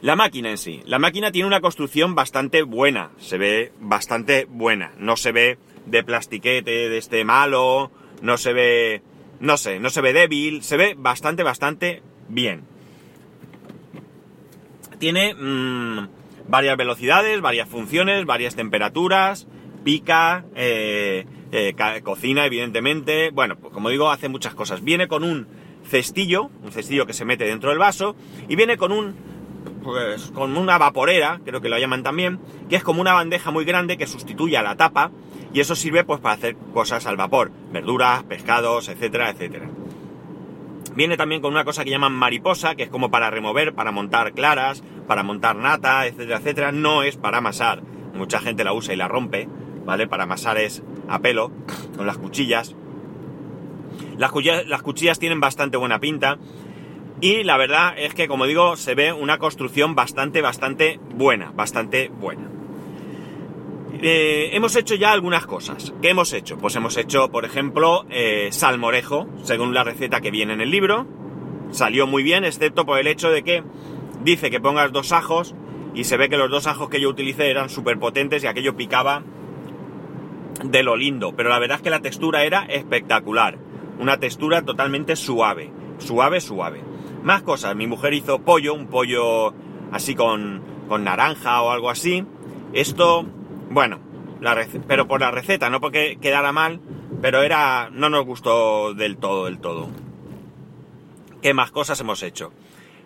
La 0.03 0.15
máquina 0.15 0.51
en 0.51 0.59
sí. 0.59 0.83
La 0.85 0.99
máquina 0.99 1.33
tiene 1.33 1.47
una 1.47 1.61
construcción 1.61 2.15
bastante 2.15 2.63
buena, 2.63 3.11
se 3.19 3.39
ve 3.39 3.73
bastante 3.81 4.47
buena. 4.49 4.93
No 4.99 5.17
se 5.17 5.33
ve 5.33 5.59
de 5.87 6.05
plastiquete, 6.05 6.89
de 6.89 6.99
este 6.99 7.25
malo, 7.25 7.91
no 8.21 8.37
se 8.37 8.53
ve, 8.53 9.03
no 9.41 9.57
sé, 9.57 9.81
no 9.81 9.91
se 9.91 10.01
ve 10.01 10.13
débil, 10.13 10.63
se 10.63 10.77
ve 10.77 10.95
bastante, 10.97 11.43
bastante 11.43 12.03
bien. 12.29 12.65
Tiene 14.99 15.35
mmm, 15.35 16.09
varias 16.49 16.77
velocidades, 16.77 17.41
varias 17.41 17.69
funciones, 17.69 18.25
varias 18.27 18.55
temperaturas, 18.55 19.47
pica, 19.85 20.45
eh, 20.55 21.27
eh, 21.53 21.75
cocina 22.03 22.47
evidentemente. 22.47 23.31
Bueno, 23.31 23.57
pues 23.57 23.73
como 23.73 23.89
digo, 23.89 24.11
hace 24.11 24.29
muchas 24.29 24.55
cosas. 24.55 24.83
Viene 24.83 25.09
con 25.09 25.25
un 25.25 25.47
cestillo, 25.85 26.51
un 26.63 26.73
cestillo 26.73 27.07
que 27.07 27.13
se 27.13 27.25
mete 27.25 27.45
dentro 27.45 27.71
del 27.71 27.79
vaso, 27.79 28.17
y 28.49 28.57
viene 28.57 28.77
con 28.77 28.91
un 28.91 29.15
con 30.35 30.57
una 30.57 30.79
vaporera, 30.79 31.41
creo 31.45 31.61
que 31.61 31.69
lo 31.69 31.79
llaman 31.79 32.03
también, 32.03 32.41
que 32.69 32.77
es 32.77 32.83
como 32.83 33.01
una 33.01 33.13
bandeja 33.13 33.51
muy 33.51 33.65
grande 33.65 33.97
que 33.97 34.07
sustituye 34.07 34.57
a 34.57 34.63
la 34.63 34.77
tapa, 34.77 35.11
y 35.53 35.61
eso 35.61 35.75
sirve 35.75 36.05
pues 36.05 36.21
para 36.21 36.35
hacer 36.35 36.57
cosas 36.75 37.07
al 37.07 37.17
vapor, 37.17 37.51
verduras, 37.73 38.23
pescados, 38.25 38.89
etcétera, 38.89 39.31
etcétera. 39.31 39.71
Viene 40.95 41.19
también 41.19 41.43
con 41.43 41.53
una 41.53 41.65
cosa 41.65 41.85
que 41.85 41.91
llaman 41.91 42.15
mariposa, 42.15 42.75
que 42.75 42.85
es 42.85 42.89
como 42.89 43.11
para 43.11 43.31
remover, 43.31 43.75
para 43.75 43.93
montar 43.93 44.33
claras, 44.33 44.83
para 45.07 45.23
montar 45.23 45.55
nata, 45.57 46.07
etcétera, 46.07 46.39
etcétera. 46.39 46.73
No 46.73 47.03
es 47.03 47.19
para 47.19 47.39
amasar. 47.39 47.83
Mucha 48.15 48.41
gente 48.41 48.65
la 48.65 48.73
usa 48.73 48.95
y 48.95 48.97
la 48.97 49.07
rompe, 49.07 49.47
¿vale? 49.85 50.07
Para 50.07 50.23
amasar 50.23 50.57
es 50.57 50.83
a 51.07 51.19
pelo, 51.19 51.53
con 51.99 52.07
las 52.07 52.17
cuchillas. 52.17 52.75
Las 54.17 54.31
cuchillas, 54.31 54.67
las 54.67 54.81
cuchillas 54.81 55.19
tienen 55.19 55.39
bastante 55.39 55.77
buena 55.77 56.01
pinta. 56.01 56.39
Y 57.21 57.45
la 57.45 57.57
verdad 57.57 57.95
es 57.97 58.15
que, 58.15 58.29
como 58.29 58.47
digo, 58.47 58.77
se 58.77 58.95
ve 58.95 59.13
una 59.13 59.39
construcción 59.39 59.95
bastante, 59.95 60.43
bastante 60.43 61.01
buena, 61.15 61.51
bastante 61.51 62.09
buena. 62.09 62.51
Eh, 64.03 64.51
hemos 64.53 64.77
hecho 64.77 64.95
ya 64.95 65.13
algunas 65.13 65.47
cosas. 65.47 65.95
¿Qué 66.03 66.11
hemos 66.11 66.33
hecho? 66.35 66.59
Pues 66.59 66.77
hemos 66.77 66.97
hecho, 66.99 67.31
por 67.31 67.47
ejemplo, 67.47 68.05
eh, 68.11 68.49
salmorejo, 68.53 69.27
según 69.43 69.73
la 69.73 69.85
receta 69.85 70.21
que 70.21 70.31
viene 70.31 70.53
en 70.53 70.61
el 70.61 70.71
libro. 70.71 71.07
Salió 71.71 72.07
muy 72.07 72.23
bien, 72.23 72.45
excepto 72.45 72.85
por 72.85 72.99
el 72.99 73.07
hecho 73.07 73.31
de 73.31 73.43
que 73.43 73.63
dice 74.23 74.51
que 74.51 74.61
pongas 74.61 74.93
dos 74.93 75.13
ajos 75.13 75.55
y 75.95 76.05
se 76.05 76.19
ve 76.19 76.29
que 76.29 76.37
los 76.37 76.51
dos 76.51 76.67
ajos 76.67 76.91
que 76.91 77.01
yo 77.01 77.09
utilicé 77.09 77.51
eran 77.51 77.71
súper 77.71 77.99
potentes 77.99 78.45
y 78.45 78.47
aquello 78.47 78.77
picaba 78.77 79.23
de 80.63 80.83
lo 80.83 80.97
lindo. 80.97 81.35
Pero 81.35 81.49
la 81.49 81.59
verdad 81.59 81.79
es 81.79 81.83
que 81.83 81.91
la 81.91 82.03
textura 82.03 82.45
era 82.45 82.67
espectacular. 82.67 83.57
Una 83.99 84.19
textura 84.19 84.63
totalmente 84.63 85.17
suave. 85.17 85.73
Suave, 85.99 86.43
suave. 86.43 86.96
Más 87.23 87.43
cosas. 87.43 87.75
Mi 87.75 87.87
mujer 87.87 88.15
hizo 88.15 88.41
pollo, 88.41 88.75
un 88.75 88.87
pollo 88.87 89.53
así 89.93 90.15
con, 90.15 90.63
con 90.89 91.05
naranja 91.05 91.63
o 91.63 91.71
algo 91.71 91.91
así. 91.91 92.25
Esto 92.73 93.27
bueno, 93.71 94.01
pero 94.87 95.09
por 95.09 95.21
la 95.21 95.31
receta, 95.31 95.71
no 95.71 95.81
porque 95.81 96.19
quedara 96.21 96.53
mal, 96.53 96.81
pero 97.21 97.43
era. 97.43 97.91
no 97.93 98.09
nos 98.09 98.25
gustó 98.25 98.95
del 98.95 99.17
todo, 99.17 99.47
del 99.47 99.59
todo. 99.59 99.89
¿Qué 101.43 101.55
más 101.55 101.71
cosas 101.71 102.01
hemos 102.01 102.23
hecho? 102.23 102.53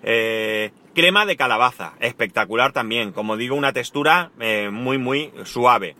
Eh, 0.03 0.71
crema 0.95 1.27
de 1.27 1.37
calabaza, 1.37 1.95
espectacular 2.01 2.73
también. 2.73 3.13
Como 3.13 3.37
digo, 3.37 3.57
una 3.57 3.73
textura 3.73 4.31
eh, 4.41 4.71
muy, 4.71 4.99
muy 4.99 5.33
suave. 5.45 5.97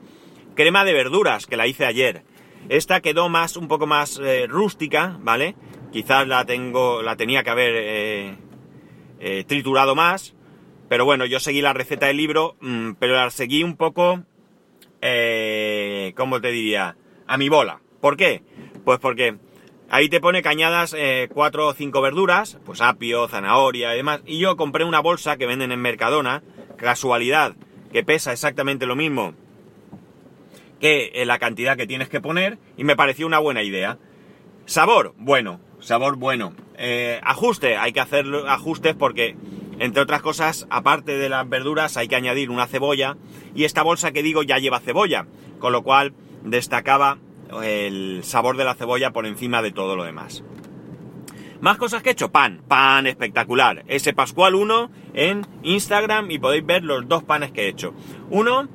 crema 0.55 0.85
de 0.85 0.93
verduras, 0.93 1.47
que 1.47 1.57
la 1.57 1.67
hice 1.67 1.87
ayer. 1.87 2.23
Esta 2.69 3.01
quedó 3.01 3.29
más, 3.29 3.57
un 3.57 3.69
poco 3.69 3.87
más 3.87 4.21
eh, 4.23 4.47
rústica, 4.47 5.17
¿vale? 5.21 5.55
Quizás 5.93 6.27
la 6.29 6.45
tengo, 6.45 7.03
la 7.03 7.17
tenía 7.17 7.43
que 7.43 7.51
haber 7.51 7.73
eh, 7.77 8.37
eh, 9.19 9.45
triturado 9.45 9.95
más. 9.95 10.35
Pero 10.89 11.05
bueno, 11.05 11.25
yo 11.25 11.41
seguí 11.41 11.63
la 11.63 11.73
receta 11.73 12.07
del 12.07 12.17
libro, 12.17 12.57
mm, 12.61 12.93
pero 12.99 13.15
la 13.15 13.31
seguí 13.31 13.63
un 13.63 13.77
poco, 13.77 14.25
eh, 15.01 16.13
¿cómo 16.17 16.41
te 16.41 16.51
diría? 16.51 16.97
A 17.27 17.37
mi 17.37 17.49
bola. 17.49 17.81
¿Por 18.01 18.17
qué? 18.17 18.43
Pues 18.85 18.99
porque 18.99 19.37
ahí 19.89 20.09
te 20.09 20.21
pone 20.21 20.43
cañadas 20.43 20.97
cuatro 21.33 21.69
o 21.69 21.75
cinco 21.75 22.01
verduras, 22.01 22.59
pues 22.65 22.81
apio, 22.81 23.29
zanahoria 23.29 23.93
y 23.95 23.99
demás. 23.99 24.23
Y 24.27 24.39
yo 24.39 24.57
compré 24.57 24.85
una 24.85 25.01
bolsa 25.01 25.37
que 25.37 25.47
venden 25.47 25.71
en 25.71 25.81
Mercadona, 25.81 26.43
casualidad, 26.77 27.55
que 27.93 28.03
pesa 28.03 28.33
exactamente 28.33 28.87
lo 28.87 28.97
mismo 28.97 29.35
que 30.81 31.23
la 31.27 31.39
cantidad 31.39 31.77
que 31.77 31.87
tienes 31.87 32.09
que 32.09 32.21
poner, 32.21 32.59
y 32.77 32.85
me 32.85 32.97
pareció 32.97 33.27
una 33.27 33.39
buena 33.39 33.63
idea. 33.63 33.99
Sabor, 34.65 35.15
bueno, 35.19 35.61
sabor 35.81 36.17
bueno. 36.17 36.53
Eh, 36.77 37.21
ajuste, 37.23 37.77
hay 37.77 37.93
que 37.93 38.01
hacer 38.01 38.27
ajustes 38.47 38.95
porque, 38.95 39.37
entre 39.79 40.03
otras 40.03 40.23
cosas, 40.23 40.67
aparte 40.71 41.19
de 41.19 41.29
las 41.29 41.49
verduras, 41.49 41.97
hay 41.97 42.09
que 42.09 42.17
añadir 42.17 42.51
una 42.51 42.67
cebolla. 42.67 43.17
Y 43.55 43.65
esta 43.65 43.83
bolsa 43.83 44.13
que 44.13 44.23
digo 44.23 44.43
ya 44.43 44.59
lleva 44.59 44.81
cebolla, 44.81 45.27
con 45.59 45.73
lo 45.73 45.83
cual 45.83 46.15
destacaba 46.45 47.19
el 47.63 48.21
sabor 48.23 48.57
de 48.57 48.65
la 48.65 48.75
cebolla 48.75 49.11
por 49.11 49.27
encima 49.27 49.63
de 49.63 49.73
todo 49.73 49.97
lo 49.97 50.05
demás. 50.05 50.45
Más 51.61 51.77
cosas 51.77 52.03
que 52.03 52.09
he 52.09 52.13
hecho, 52.13 52.33
pan, 52.33 52.63
pan 52.67 53.07
espectacular. 53.07 53.85
Ese 53.87 54.15
Pascual 54.15 54.55
1 54.55 54.91
en 55.13 55.47
Instagram 55.63 56.31
y 56.31 56.39
podéis 56.39 56.65
ver 56.65 56.85
los 56.85 57.07
dos 57.07 57.23
panes 57.23 57.53
que 57.53 57.65
he 57.65 57.69
hecho. 57.69 57.93
Uno, 58.31 58.69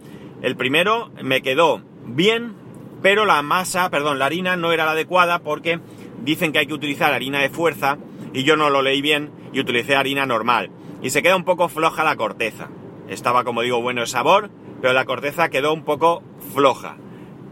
el 0.43 0.55
primero 0.55 1.12
me 1.24 1.41
quedó 1.41 1.81
bien, 2.05 2.53
pero 3.01 3.25
la 3.25 3.41
masa, 3.41 3.89
perdón, 3.89 4.19
la 4.19 4.27
harina 4.27 4.55
no 4.55 4.71
era 4.71 4.85
la 4.85 4.91
adecuada 4.91 5.39
porque 5.39 5.79
dicen 6.24 6.51
que 6.51 6.60
hay 6.60 6.67
que 6.67 6.74
utilizar 6.74 7.13
harina 7.13 7.39
de 7.41 7.50
fuerza 7.50 7.98
y 8.34 8.43
yo 8.43 8.55
no 8.55 8.69
lo 8.69 8.81
leí 8.81 9.01
bien 9.01 9.31
y 9.53 9.60
utilicé 9.60 9.95
harina 9.95 10.25
normal. 10.25 10.72
Y 11.01 11.10
se 11.10 11.22
queda 11.22 11.36
un 11.36 11.43
poco 11.43 11.69
floja 11.69 12.03
la 12.03 12.15
corteza. 12.15 12.69
Estaba, 13.07 13.43
como 13.43 13.62
digo, 13.62 13.81
bueno 13.81 14.01
el 14.01 14.07
sabor, 14.07 14.50
pero 14.81 14.93
la 14.93 15.05
corteza 15.05 15.50
quedó 15.50 15.74
un 15.74 15.84
poco 15.84 16.24
floja. 16.53 16.98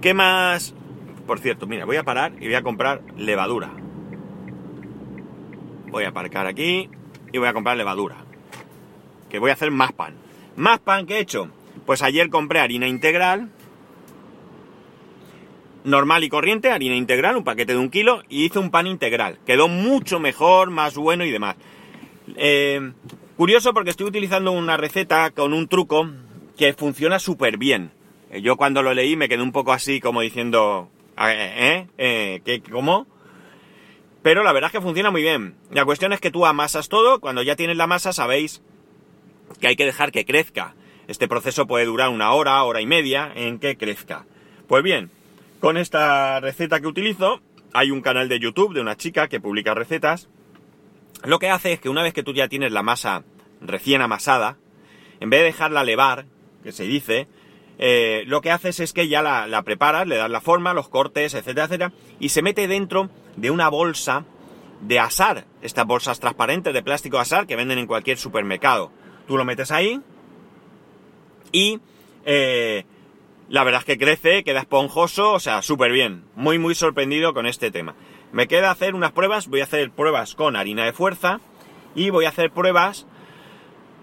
¿Qué 0.01 0.13
más? 0.13 0.73
Por 1.25 1.39
cierto, 1.39 1.67
mira, 1.67 1.85
voy 1.85 1.97
a 1.97 2.03
parar 2.03 2.33
y 2.39 2.45
voy 2.45 2.55
a 2.55 2.63
comprar 2.63 3.01
levadura. 3.15 3.71
Voy 5.89 6.03
a 6.03 6.09
aparcar 6.09 6.47
aquí 6.47 6.89
y 7.31 7.37
voy 7.37 7.47
a 7.47 7.53
comprar 7.53 7.77
levadura. 7.77 8.17
Que 9.29 9.39
voy 9.39 9.51
a 9.51 9.53
hacer 9.53 9.71
más 9.71 9.93
pan. 9.93 10.15
Más 10.55 10.79
pan 10.79 11.05
que 11.05 11.17
he 11.17 11.19
hecho. 11.19 11.49
Pues 11.85 12.01
ayer 12.01 12.29
compré 12.29 12.59
harina 12.59 12.87
integral, 12.87 13.49
normal 15.83 16.23
y 16.23 16.29
corriente, 16.29 16.71
harina 16.71 16.95
integral, 16.95 17.37
un 17.37 17.43
paquete 17.43 17.73
de 17.73 17.79
un 17.79 17.89
kilo, 17.89 18.23
y 18.29 18.45
hice 18.45 18.59
un 18.59 18.71
pan 18.71 18.87
integral. 18.87 19.39
Quedó 19.45 19.67
mucho 19.67 20.19
mejor, 20.19 20.69
más 20.69 20.95
bueno 20.95 21.25
y 21.25 21.31
demás. 21.31 21.55
Eh, 22.35 22.93
curioso 23.37 23.73
porque 23.73 23.89
estoy 23.89 24.07
utilizando 24.07 24.51
una 24.51 24.77
receta 24.77 25.31
con 25.31 25.53
un 25.53 25.67
truco 25.67 26.09
que 26.57 26.73
funciona 26.73 27.19
súper 27.19 27.57
bien. 27.57 27.91
Eh, 28.31 28.41
yo 28.41 28.55
cuando 28.55 28.81
lo 28.81 28.93
leí 28.93 29.15
me 29.15 29.29
quedé 29.29 29.41
un 29.41 29.51
poco 29.51 29.73
así 29.73 29.99
como 29.99 30.21
diciendo, 30.21 30.89
¿eh? 31.17 31.87
¿Eh? 31.97 32.41
¿Qué, 32.45 32.61
¿Cómo? 32.61 33.07
Pero 34.21 34.43
la 34.43 34.53
verdad 34.53 34.69
es 34.69 34.71
que 34.71 34.81
funciona 34.81 35.11
muy 35.11 35.21
bien. 35.21 35.55
La 35.71 35.83
cuestión 35.83 36.13
es 36.13 36.21
que 36.21 36.31
tú 36.31 36.45
amasas 36.45 36.87
todo, 36.87 37.19
cuando 37.19 37.43
ya 37.43 37.57
tienes 37.57 37.75
la 37.75 37.87
masa 37.87 38.13
sabéis 38.13 38.61
que 39.59 39.67
hay 39.67 39.75
que 39.75 39.85
dejar 39.85 40.11
que 40.11 40.25
crezca. 40.25 40.75
Este 41.07 41.27
proceso 41.27 41.67
puede 41.67 41.85
durar 41.85 42.09
una 42.09 42.31
hora, 42.31 42.63
hora 42.63 42.79
y 42.79 42.85
media 42.85 43.31
en 43.35 43.59
que 43.59 43.75
crezca. 43.75 44.25
Pues 44.67 44.81
bien, 44.81 45.11
con 45.63 45.77
esta 45.77 46.41
receta 46.41 46.81
que 46.81 46.87
utilizo, 46.87 47.39
hay 47.71 47.89
un 47.89 48.01
canal 48.01 48.27
de 48.27 48.37
YouTube 48.37 48.73
de 48.73 48.81
una 48.81 48.97
chica 48.97 49.29
que 49.29 49.39
publica 49.39 49.73
recetas. 49.73 50.27
Lo 51.23 51.39
que 51.39 51.49
hace 51.49 51.71
es 51.71 51.79
que 51.79 51.87
una 51.87 52.03
vez 52.03 52.13
que 52.13 52.21
tú 52.21 52.33
ya 52.33 52.49
tienes 52.49 52.73
la 52.73 52.83
masa 52.83 53.23
recién 53.61 54.01
amasada, 54.01 54.57
en 55.21 55.29
vez 55.29 55.39
de 55.39 55.45
dejarla 55.45 55.85
levar, 55.85 56.25
que 56.65 56.73
se 56.73 56.83
dice, 56.83 57.29
eh, 57.77 58.23
lo 58.27 58.41
que 58.41 58.51
haces 58.51 58.81
es 58.81 58.91
que 58.91 59.07
ya 59.07 59.21
la, 59.21 59.63
preparas, 59.63 60.05
le 60.05 60.17
das 60.17 60.29
la 60.29 60.41
forma, 60.41 60.73
los 60.73 60.89
cortes, 60.89 61.33
etcétera, 61.33 61.67
etcétera, 61.67 61.93
y 62.19 62.27
se 62.27 62.41
mete 62.41 62.67
dentro 62.67 63.09
de 63.37 63.49
una 63.49 63.69
bolsa 63.69 64.25
de 64.81 64.99
asar, 64.99 65.45
estas 65.61 65.85
bolsas 65.85 66.19
transparentes 66.19 66.73
de 66.73 66.83
plástico 66.83 67.19
asar 67.19 67.47
que 67.47 67.55
venden 67.55 67.79
en 67.79 67.87
cualquier 67.87 68.17
supermercado. 68.17 68.91
Tú 69.29 69.37
lo 69.37 69.45
metes 69.45 69.71
ahí 69.71 70.01
y 71.53 71.79
eh, 72.25 72.83
la 73.49 73.63
verdad 73.63 73.81
es 73.81 73.85
que 73.85 73.97
crece, 73.97 74.43
queda 74.43 74.61
esponjoso, 74.61 75.33
o 75.33 75.39
sea, 75.39 75.61
súper 75.61 75.91
bien. 75.91 76.23
Muy, 76.35 76.59
muy 76.59 76.75
sorprendido 76.75 77.33
con 77.33 77.45
este 77.45 77.71
tema. 77.71 77.95
Me 78.31 78.47
queda 78.47 78.71
hacer 78.71 78.95
unas 78.95 79.11
pruebas, 79.11 79.47
voy 79.47 79.61
a 79.61 79.65
hacer 79.65 79.91
pruebas 79.91 80.35
con 80.35 80.55
harina 80.55 80.85
de 80.85 80.93
fuerza 80.93 81.39
y 81.95 82.09
voy 82.09 82.25
a 82.25 82.29
hacer 82.29 82.51
pruebas 82.51 83.05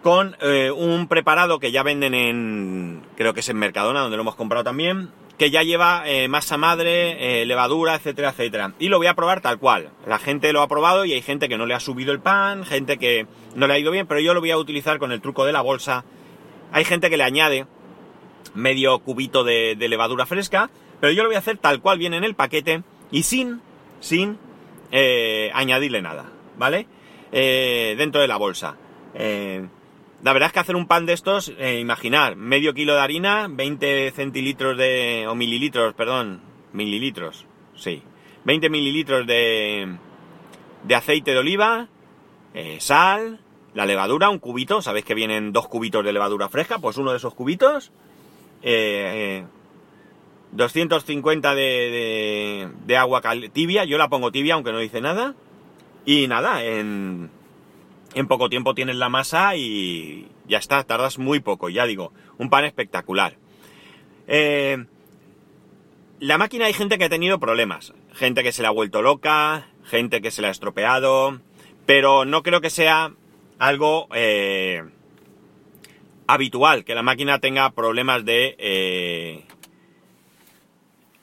con 0.02 0.36
eh, 0.40 0.70
un 0.70 1.08
preparado 1.08 1.58
que 1.58 1.72
ya 1.72 1.82
venden 1.82 2.14
en, 2.14 3.02
creo 3.16 3.34
que 3.34 3.40
es 3.40 3.48
en 3.48 3.58
Mercadona, 3.58 4.00
donde 4.00 4.16
lo 4.16 4.22
hemos 4.22 4.36
comprado 4.36 4.64
también, 4.64 5.10
que 5.36 5.50
ya 5.50 5.62
lleva 5.62 6.02
eh, 6.06 6.28
masa 6.28 6.56
madre, 6.56 7.42
eh, 7.42 7.46
levadura, 7.46 7.94
etcétera, 7.94 8.30
etcétera. 8.30 8.74
Y 8.78 8.88
lo 8.88 8.98
voy 8.98 9.08
a 9.08 9.14
probar 9.14 9.40
tal 9.40 9.58
cual. 9.58 9.90
La 10.06 10.18
gente 10.18 10.52
lo 10.52 10.62
ha 10.62 10.68
probado 10.68 11.04
y 11.04 11.12
hay 11.12 11.22
gente 11.22 11.48
que 11.48 11.58
no 11.58 11.66
le 11.66 11.74
ha 11.74 11.80
subido 11.80 12.12
el 12.12 12.20
pan, 12.20 12.64
gente 12.64 12.98
que 12.98 13.26
no 13.54 13.66
le 13.66 13.74
ha 13.74 13.78
ido 13.78 13.90
bien, 13.90 14.06
pero 14.06 14.20
yo 14.20 14.34
lo 14.34 14.40
voy 14.40 14.50
a 14.50 14.58
utilizar 14.58 14.98
con 14.98 15.12
el 15.12 15.20
truco 15.20 15.44
de 15.44 15.52
la 15.52 15.60
bolsa. 15.60 16.04
Hay 16.72 16.84
gente 16.84 17.10
que 17.10 17.16
le 17.16 17.24
añade 17.24 17.66
medio 18.54 18.98
cubito 19.00 19.44
de, 19.44 19.76
levadura 19.78 20.26
fresca, 20.26 20.70
pero 21.00 21.12
yo 21.12 21.22
lo 21.22 21.28
voy 21.28 21.36
a 21.36 21.40
hacer 21.40 21.58
tal 21.58 21.80
cual 21.80 21.98
viene 21.98 22.16
en 22.16 22.24
el 22.24 22.34
paquete 22.34 22.82
y 23.10 23.22
sin, 23.22 23.60
sin 24.00 24.38
eh, 24.90 25.50
añadirle 25.54 26.02
nada, 26.02 26.30
¿vale? 26.58 26.86
Eh, 27.32 27.94
dentro 27.96 28.20
de 28.20 28.28
la 28.28 28.36
bolsa. 28.36 28.76
Eh, 29.14 29.66
la 30.22 30.32
verdad 30.32 30.48
es 30.48 30.52
que 30.52 30.60
hacer 30.60 30.76
un 30.76 30.86
pan 30.86 31.06
de 31.06 31.14
estos, 31.14 31.50
imaginar, 31.58 32.36
medio 32.36 32.74
kilo 32.74 32.92
de 32.94 33.00
harina, 33.00 33.46
20 33.48 34.10
centilitros 34.10 34.76
de, 34.76 35.26
o 35.26 35.34
mililitros, 35.34 35.94
perdón, 35.94 36.42
mililitros, 36.74 37.46
sí, 37.74 38.02
20 38.44 38.68
mililitros 38.68 39.26
de, 39.26 39.96
de 40.84 40.94
aceite 40.94 41.30
de 41.30 41.38
oliva, 41.38 41.88
sal, 42.80 43.40
la 43.72 43.86
levadura, 43.86 44.28
un 44.28 44.38
cubito, 44.38 44.82
sabéis 44.82 45.04
que 45.04 45.14
vienen 45.14 45.52
dos 45.52 45.68
cubitos 45.68 46.04
de 46.04 46.12
levadura 46.12 46.50
fresca, 46.50 46.78
pues 46.78 46.96
uno 46.96 47.12
de 47.12 47.16
esos 47.16 47.34
cubitos, 47.34 47.92
250 48.62 51.52
eh, 51.52 51.56
de, 51.56 52.68
de, 52.86 52.96
agua 52.96 53.22
tibia, 53.52 53.84
yo 53.84 53.98
la 53.98 54.08
pongo 54.08 54.30
tibia 54.30 54.54
aunque 54.54 54.72
no 54.72 54.78
dice 54.78 55.00
nada. 55.00 55.34
Y 56.04 56.28
nada, 56.28 56.64
en, 56.64 57.30
poco 58.28 58.48
tiempo 58.48 58.74
tienes 58.74 58.96
la 58.96 59.08
masa 59.08 59.56
y 59.56 60.28
ya 60.46 60.58
está, 60.58 60.82
tardas 60.84 61.18
muy 61.18 61.40
poco, 61.40 61.68
ya 61.68 61.86
digo, 61.86 62.12
un 62.38 62.50
pan 62.50 62.64
espectacular. 62.64 63.36
Eh, 64.26 64.84
la 66.20 66.38
máquina 66.38 66.66
hay 66.66 66.72
gente 66.72 66.98
que 66.98 67.04
ha 67.04 67.10
tenido 67.10 67.38
problemas, 67.38 67.94
gente 68.14 68.42
que 68.42 68.52
se 68.52 68.62
le 68.62 68.68
ha 68.68 68.72
vuelto 68.72 69.02
loca, 69.02 69.68
gente 69.84 70.20
que 70.20 70.30
se 70.30 70.42
le 70.42 70.48
ha 70.48 70.50
estropeado, 70.50 71.40
pero 71.86 72.24
no 72.24 72.42
creo 72.42 72.60
que 72.60 72.70
sea 72.70 73.12
algo... 73.58 74.08
Eh, 74.14 74.84
habitual 76.32 76.84
que 76.84 76.94
la 76.94 77.02
máquina 77.02 77.38
tenga 77.38 77.70
problemas 77.70 78.24
de... 78.24 78.56
Eh, 78.58 79.44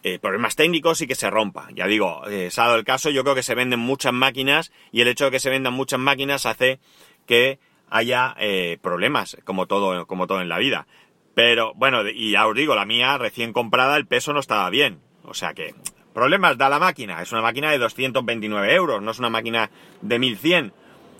eh, 0.03 0.19
problemas 0.19 0.55
técnicos 0.55 1.01
y 1.01 1.07
que 1.07 1.15
se 1.15 1.29
rompa. 1.29 1.67
Ya 1.73 1.85
digo, 1.85 2.25
eh, 2.27 2.49
se 2.49 2.61
ha 2.61 2.65
dado 2.65 2.77
el 2.77 2.85
caso, 2.85 3.09
yo 3.09 3.23
creo 3.23 3.35
que 3.35 3.43
se 3.43 3.55
venden 3.55 3.79
muchas 3.79 4.13
máquinas 4.13 4.71
y 4.91 5.01
el 5.01 5.09
hecho 5.09 5.25
de 5.25 5.31
que 5.31 5.39
se 5.39 5.49
vendan 5.49 5.73
muchas 5.73 5.99
máquinas 5.99 6.45
hace 6.45 6.79
que 7.25 7.59
haya 7.89 8.35
problemas, 8.81 9.37
como 9.43 9.65
todo, 9.65 10.05
como 10.07 10.27
todo 10.27 10.41
en 10.41 10.49
la 10.49 10.59
vida. 10.59 10.87
Pero 11.33 11.73
bueno, 11.75 12.07
y 12.07 12.31
ya 12.31 12.47
os 12.47 12.55
digo, 12.55 12.73
la 12.73 12.85
mía 12.85 13.17
recién 13.17 13.53
comprada 13.53 13.97
el 13.97 14.07
peso 14.07 14.33
no 14.33 14.39
estaba 14.39 14.69
bien. 14.69 15.01
O 15.23 15.33
sea 15.33 15.53
que, 15.53 15.75
problemas 16.13 16.57
da 16.57 16.67
la 16.67 16.79
máquina. 16.79 17.21
Es 17.21 17.31
una 17.31 17.43
máquina 17.43 17.69
de 17.69 17.77
229 17.77 18.73
euros, 18.73 19.03
no 19.03 19.11
es 19.11 19.19
una 19.19 19.29
máquina 19.29 19.69
de 20.01 20.17
1100. 20.17 20.73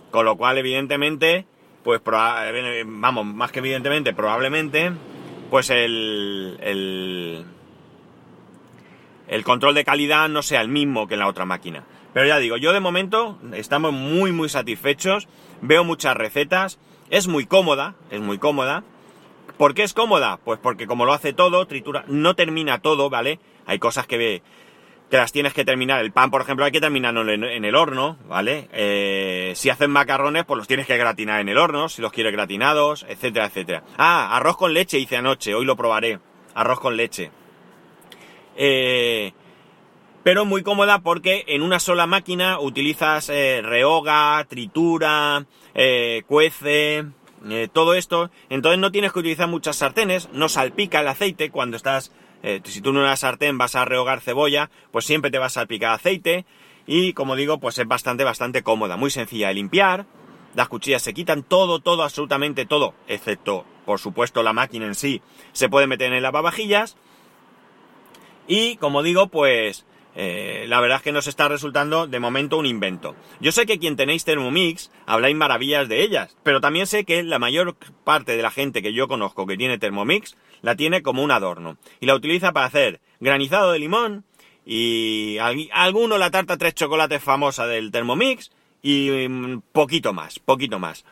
Con 0.09 0.25
lo 0.25 0.35
cual, 0.35 0.57
evidentemente, 0.57 1.45
pues 1.87 2.01
eh, 2.05 2.83
vamos, 2.85 3.25
más 3.25 3.49
que 3.53 3.59
evidentemente, 3.59 4.11
probablemente, 4.13 4.91
pues 5.49 5.69
el, 5.69 6.57
el, 6.61 7.45
el 9.29 9.43
control 9.45 9.73
de 9.73 9.85
calidad 9.85 10.27
no 10.27 10.41
sea 10.41 10.59
el 10.59 10.67
mismo 10.67 11.07
que 11.07 11.13
en 11.13 11.21
la 11.21 11.29
otra 11.29 11.45
máquina. 11.45 11.85
Pero 12.13 12.27
ya 12.27 12.39
digo, 12.39 12.57
yo 12.57 12.73
de 12.73 12.81
momento 12.81 13.39
estamos 13.53 13.93
muy 13.93 14.33
muy 14.33 14.49
satisfechos, 14.49 15.29
veo 15.61 15.85
muchas 15.85 16.17
recetas, 16.17 16.77
es 17.09 17.29
muy 17.29 17.45
cómoda, 17.45 17.95
es 18.11 18.19
muy 18.19 18.37
cómoda. 18.37 18.83
¿Por 19.57 19.73
qué 19.73 19.83
es 19.83 19.93
cómoda? 19.93 20.41
Pues 20.43 20.59
porque 20.59 20.87
como 20.87 21.05
lo 21.05 21.13
hace 21.13 21.31
todo, 21.31 21.67
tritura, 21.67 22.03
no 22.07 22.35
termina 22.35 22.79
todo, 22.79 23.09
¿vale? 23.09 23.39
Hay 23.65 23.79
cosas 23.79 24.07
que 24.07 24.17
ve, 24.17 24.43
que 25.09 25.17
las 25.17 25.31
tienes 25.31 25.53
que 25.53 25.65
terminar. 25.65 26.01
El 26.01 26.11
pan, 26.11 26.31
por 26.31 26.41
ejemplo, 26.41 26.65
hay 26.65 26.71
que 26.71 26.81
terminarlo 26.81 27.29
en, 27.31 27.65
el 27.65 27.75
horno, 27.75 28.17
¿vale? 28.27 28.67
Eh, 28.73 29.53
si 29.55 29.69
hacen 29.69 29.91
macarrones, 29.91 30.45
pues 30.45 30.57
los 30.57 30.67
tienes 30.67 30.87
que 30.87 30.97
gratinar 30.97 31.41
en 31.41 31.49
el 31.49 31.57
horno, 31.57 31.89
si 31.89 32.01
los 32.01 32.11
quieres 32.11 32.33
gratinados, 32.33 33.05
etcétera, 33.07 33.45
etcétera. 33.45 33.83
Ah, 33.97 34.35
arroz 34.35 34.57
con 34.57 34.73
leche 34.73 34.99
hice 34.99 35.17
anoche, 35.17 35.53
hoy 35.53 35.65
lo 35.65 35.75
probaré. 35.75 36.19
Arroz 36.53 36.79
con 36.79 36.97
leche. 36.97 37.31
eh, 38.55 39.33
pero 40.27 40.43
muy 40.43 40.61
cómoda 40.61 40.99
porque 40.99 41.45
en 41.47 41.61
una 41.61 41.79
sola 41.79 42.05
máquina 42.05 42.59
utilizas 42.59 43.29
eh, 43.29 43.61
rehoga, 43.63 44.45
tritura, 44.49 45.45
eh, 45.73 46.23
cuece, 46.27 47.05
eh, 47.49 47.69
todo 47.71 47.93
esto, 47.93 48.29
entonces 48.49 48.77
no 48.77 48.91
tienes 48.91 49.13
que 49.13 49.19
utilizar 49.19 49.47
muchas 49.47 49.77
sartenes, 49.77 50.27
no 50.33 50.49
salpica 50.49 50.99
el 50.99 51.07
aceite 51.07 51.49
cuando 51.49 51.77
estás, 51.77 52.11
si 52.63 52.81
tú 52.81 52.89
en 52.91 52.97
una 52.97 53.15
sartén 53.15 53.57
vas 53.57 53.75
a 53.75 53.85
rehogar 53.85 54.21
cebolla, 54.21 54.69
pues 54.91 55.05
siempre 55.05 55.31
te 55.31 55.39
va 55.39 55.47
a 55.47 55.49
salpicar 55.49 55.93
aceite 55.93 56.45
y 56.85 57.13
como 57.13 57.35
digo, 57.35 57.59
pues 57.59 57.77
es 57.77 57.87
bastante, 57.87 58.23
bastante 58.23 58.63
cómoda, 58.63 58.95
muy 58.95 59.11
sencilla 59.11 59.49
de 59.49 59.55
limpiar, 59.55 60.05
las 60.55 60.69
cuchillas 60.69 61.01
se 61.01 61.13
quitan, 61.13 61.43
todo, 61.43 61.79
todo, 61.79 62.03
absolutamente 62.03 62.65
todo, 62.65 62.95
excepto, 63.07 63.65
por 63.85 63.99
supuesto, 63.99 64.41
la 64.41 64.53
máquina 64.53 64.85
en 64.85 64.95
sí, 64.95 65.21
se 65.51 65.69
puede 65.69 65.87
meter 65.87 66.07
en 66.07 66.13
el 66.13 66.23
lavavajillas. 66.23 66.97
Y 68.47 68.77
como 68.77 69.03
digo, 69.03 69.27
pues 69.27 69.85
eh, 70.19 70.65
la 70.67 70.81
verdad 70.81 70.97
es 70.97 71.03
que 71.03 71.11
nos 71.11 71.27
está 71.27 71.47
resultando 71.47 72.07
de 72.07 72.19
momento 72.19 72.57
un 72.57 72.65
invento. 72.65 73.15
Yo 73.39 73.51
sé 73.51 73.67
que 73.67 73.77
quien 73.77 73.95
tenéis 73.95 74.25
Thermomix 74.25 74.89
habláis 75.05 75.35
maravillas 75.35 75.87
de 75.87 76.01
ellas, 76.01 76.35
pero 76.41 76.59
también 76.59 76.87
sé 76.87 77.05
que 77.05 77.21
la 77.21 77.37
mayor 77.37 77.75
parte 78.03 78.35
de 78.35 78.41
la 78.41 78.49
gente 78.49 78.81
que 78.81 78.93
yo 78.93 79.07
conozco 79.07 79.45
que 79.45 79.57
tiene 79.57 79.77
Thermomix 79.77 80.35
la 80.63 80.75
tiene 80.75 81.03
como 81.03 81.21
un 81.21 81.29
adorno 81.29 81.77
y 81.99 82.07
la 82.07 82.15
utiliza 82.15 82.51
para 82.51 82.65
hacer 82.65 82.99
granizado 83.19 83.71
de 83.71 83.77
limón 83.77 84.25
y 84.65 85.37
alguno 85.71 86.17
la 86.17 86.31
tarta 86.31 86.57
tres 86.57 86.73
chocolates 86.73 87.21
famosa 87.23 87.67
del 87.67 87.91
Thermomix 87.91 88.49
y 88.81 89.27
mm, 89.29 89.61
poquito 89.71 90.13
más, 90.13 90.39
poquito 90.39 90.79
más. 90.79 91.05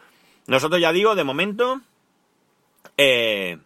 Nosotros 0.48 0.82
ya 0.82 0.92
digo, 0.92 1.14
de 1.14 1.24
momento, 1.24 1.80
eh, 2.98 3.60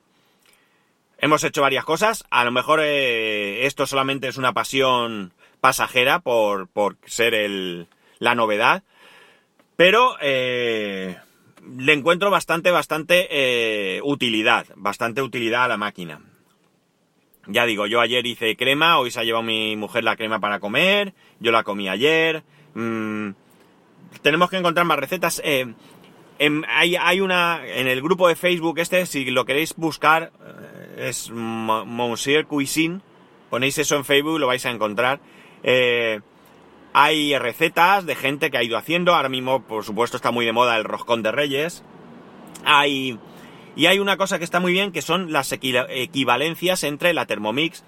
Hemos 1.21 1.43
hecho 1.43 1.61
varias 1.61 1.83
cosas. 1.83 2.23
A 2.29 2.45
lo 2.45 2.51
mejor 2.51 2.79
eh, 2.81 3.65
esto 3.65 3.85
solamente 3.85 4.29
es 4.29 4.37
una 4.37 4.53
pasión 4.53 5.33
pasajera 5.59 6.19
por, 6.19 6.69
ser 7.05 7.33
el, 7.33 7.87
la 8.19 8.35
novedad. 8.35 8.83
Pero 9.75 10.15
eh, 10.21 11.17
le 11.77 11.93
encuentro 11.93 12.31
bastante, 12.31 12.71
bastante 12.71 13.27
eh, 13.31 14.01
utilidad. 14.03 14.67
Bastante 14.75 15.21
utilidad 15.21 15.65
a 15.65 15.67
la 15.67 15.77
máquina. 15.77 16.21
Ya 17.47 17.65
digo, 17.65 17.85
yo 17.85 17.99
ayer 17.99 18.25
hice 18.25 18.55
crema, 18.55 18.99
hoy 18.99 19.11
se 19.11 19.19
ha 19.19 19.23
llevado 19.23 19.43
mi 19.43 19.75
mujer 19.75 20.03
la 20.03 20.15
crema 20.15 20.39
para 20.39 20.59
comer, 20.59 21.13
yo 21.39 21.51
la 21.51 21.63
comí 21.63 21.89
ayer. 21.89 22.43
Mm, 22.75 23.31
tenemos 24.21 24.49
que 24.49 24.57
encontrar 24.57 24.85
más 24.85 24.99
recetas. 24.99 25.41
hay, 25.43 26.95
hay, 26.95 27.21
una 27.21 27.61
en 27.65 27.87
el 27.87 28.01
grupo 28.01 28.27
de 28.27 28.35
Facebook 28.35 28.79
este, 28.79 29.05
si 29.05 29.25
lo 29.31 29.45
queréis 29.45 29.73
buscar, 29.75 30.31
es 30.99 31.31
Monsieur 31.31 32.45
Cuisine, 32.45 33.01
ponéis 33.49 33.77
eso 33.77 33.95
en 33.95 34.05
Facebook 34.05 34.37
y 34.37 34.39
lo 34.39 34.47
vais 34.47 34.65
a 34.65 34.71
encontrar. 34.71 35.19
Eh, 35.63 36.19
hay 36.93 37.37
recetas 37.37 38.05
de 38.05 38.15
gente 38.15 38.51
que 38.51 38.57
ha 38.57 38.63
ido 38.63 38.77
haciendo, 38.77 39.13
ahora 39.13 39.29
mismo 39.29 39.61
por 39.63 39.83
supuesto 39.83 40.17
está 40.17 40.31
muy 40.31 40.45
de 40.45 40.53
moda 40.53 40.77
el 40.77 40.83
roscón 40.83 41.23
de 41.23 41.31
reyes. 41.31 41.83
Hay, 42.65 43.19
y 43.75 43.85
hay 43.85 43.99
una 43.99 44.17
cosa 44.17 44.37
que 44.37 44.43
está 44.43 44.59
muy 44.59 44.73
bien 44.73 44.91
que 44.91 45.01
son 45.01 45.31
las 45.31 45.51
equivalencias 45.51 46.83
entre 46.83 47.13
la 47.13 47.25
Thermomix 47.25 47.83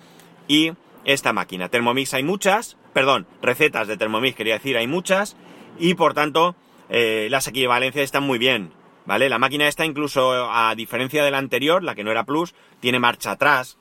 y 0.48 0.72
esta 1.03 1.34
máquina. 1.34 1.70
Thermomix 1.70 2.13
hay 2.13 2.24
muchas, 2.24 2.77
perdón, 2.94 3.27
recetas 3.41 3.88
de 3.88 3.98
Thermomix 3.98 4.36
quería 4.36 4.53
decir 4.53 4.77
hay 4.77 4.88
muchas 4.88 5.36
y 5.80 5.96
por 5.96 6.13
tanto 6.13 6.56
eh, 6.89 7.27
las 7.30 7.48
equivalencias 7.48 8.03
están 8.03 8.24
muy 8.24 8.38
bien. 8.38 8.72
¿Vale? 9.05 9.29
La 9.29 9.39
máquina 9.39 9.67
esta 9.67 9.86
incluso, 9.86 10.51
a 10.51 10.74
diferencia 10.75 11.24
de 11.24 11.31
la 11.31 11.38
anterior, 11.38 11.84
la 11.84 11.96
que 11.96 12.03
no 12.03 12.12
era 12.12 12.25
Plus, 12.25 12.53
tiene 12.79 13.00
marcha 13.00 13.31
atrás, 13.31 13.77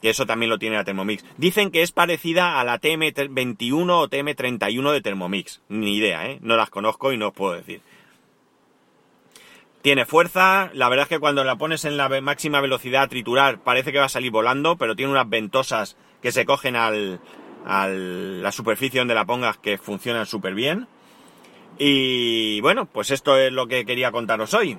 que 0.00 0.10
eso 0.10 0.26
también 0.26 0.50
lo 0.50 0.58
tiene 0.58 0.76
la 0.76 0.84
Thermomix. 0.84 1.24
Dicen 1.36 1.70
que 1.70 1.82
es 1.82 1.92
parecida 1.92 2.60
a 2.60 2.64
la 2.64 2.80
TM21 2.80 3.90
o 3.90 4.08
TM31 4.08 4.92
de 4.92 5.00
Thermomix. 5.00 5.60
Ni 5.68 5.96
idea, 5.96 6.26
¿eh? 6.26 6.38
No 6.40 6.56
las 6.56 6.70
conozco 6.70 7.12
y 7.12 7.18
no 7.18 7.28
os 7.28 7.34
puedo 7.34 7.54
decir. 7.54 7.80
Tiene 9.82 10.06
fuerza, 10.06 10.70
la 10.74 10.88
verdad 10.88 11.04
es 11.04 11.08
que 11.08 11.20
cuando 11.20 11.44
la 11.44 11.56
pones 11.56 11.84
en 11.84 11.96
la 11.96 12.08
máxima 12.20 12.60
velocidad 12.60 13.02
a 13.02 13.08
triturar 13.08 13.60
parece 13.62 13.92
que 13.92 13.98
va 13.98 14.06
a 14.06 14.10
salir 14.10 14.32
volando, 14.32 14.76
pero 14.76 14.96
tiene 14.96 15.12
unas 15.12 15.28
ventosas 15.28 15.96
que 16.20 16.32
se 16.32 16.44
cogen 16.44 16.74
al, 16.74 17.20
a 17.64 17.86
la 17.86 18.50
superficie 18.50 18.98
donde 18.98 19.14
la 19.14 19.24
pongas 19.24 19.56
que 19.58 19.78
funcionan 19.78 20.26
súper 20.26 20.54
bien. 20.54 20.88
Y 21.78 22.60
bueno, 22.60 22.86
pues 22.86 23.10
esto 23.12 23.36
es 23.38 23.52
lo 23.52 23.68
que 23.68 23.86
quería 23.86 24.10
contaros 24.10 24.52
hoy. 24.52 24.76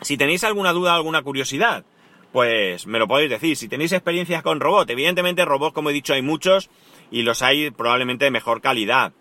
Si 0.00 0.16
tenéis 0.16 0.42
alguna 0.44 0.72
duda, 0.72 0.94
alguna 0.94 1.22
curiosidad, 1.22 1.84
pues 2.32 2.86
me 2.86 2.98
lo 2.98 3.06
podéis 3.06 3.30
decir. 3.30 3.56
Si 3.56 3.68
tenéis 3.68 3.92
experiencias 3.92 4.42
con 4.42 4.60
robot, 4.60 4.88
evidentemente 4.90 5.44
robots, 5.44 5.74
como 5.74 5.90
he 5.90 5.92
dicho, 5.92 6.14
hay 6.14 6.22
muchos 6.22 6.70
y 7.10 7.22
los 7.22 7.42
hay 7.42 7.70
probablemente 7.70 8.24
de 8.24 8.30
mejor 8.30 8.60
calidad. 8.60 9.12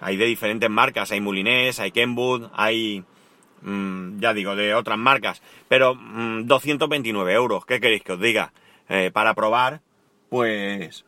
Hay 0.00 0.16
de 0.16 0.26
diferentes 0.26 0.70
marcas, 0.70 1.12
hay 1.12 1.20
Mulinés, 1.20 1.78
hay 1.80 1.90
Kenwood, 1.90 2.50
hay, 2.54 3.04
mm, 3.62 4.20
ya 4.20 4.32
digo, 4.32 4.56
de 4.56 4.74
otras 4.74 4.98
marcas. 4.98 5.42
Pero 5.68 5.94
229 5.94 7.32
mm, 7.32 7.36
euros, 7.36 7.66
¿qué 7.66 7.80
queréis 7.80 8.02
que 8.02 8.12
os 8.12 8.20
diga? 8.20 8.52
Eh, 8.88 9.10
para 9.12 9.34
probar, 9.34 9.80
pues 10.28 11.04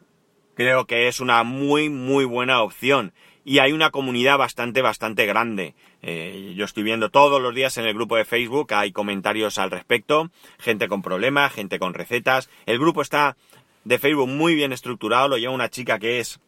creo 0.55 0.87
que 0.87 1.09
es 1.09 1.21
una 1.21 1.43
muy, 1.45 1.89
muy 1.89 2.25
buena 2.25 2.63
opción 2.63 3.13
y 3.45 3.59
hay 3.59 3.73
una 3.73 3.91
comunidad 3.91 4.39
bastante, 4.39 4.83
bastante 4.83 5.27
grande. 5.27 5.75
Eh, 6.03 6.55
yo 6.57 6.65
estoy 6.65 6.83
viendo 6.83 7.11
todos 7.11 7.41
los 7.41 7.55
días 7.55 7.77
en 7.77 7.87
el 7.87 7.95
grupo 7.95 8.17
de 8.17 8.25
Facebook, 8.25 8.73
hay 8.73 8.93
comentarios 8.93 9.59
al 9.59 9.71
respecto, 9.71 10.31
gente 10.59 10.89
con 10.89 11.03
problemas, 11.03 11.53
gente 11.53 11.79
con 11.79 11.95
recetas. 11.95 12.49
El 12.67 12.79
grupo 12.79 13.03
está 13.03 13.37
de 13.85 13.99
Facebook 13.99 14.29
muy 14.29 14.55
bien 14.55 14.73
estructurado, 14.73 15.29
lo 15.29 15.39
lleva 15.39 15.53
una 15.53 15.71
chica 15.71 15.99
que 15.99 16.21
es 16.21 16.41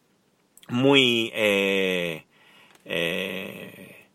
muy... 0.69 1.31
Eh, 1.33 2.23
eh, 2.85 4.05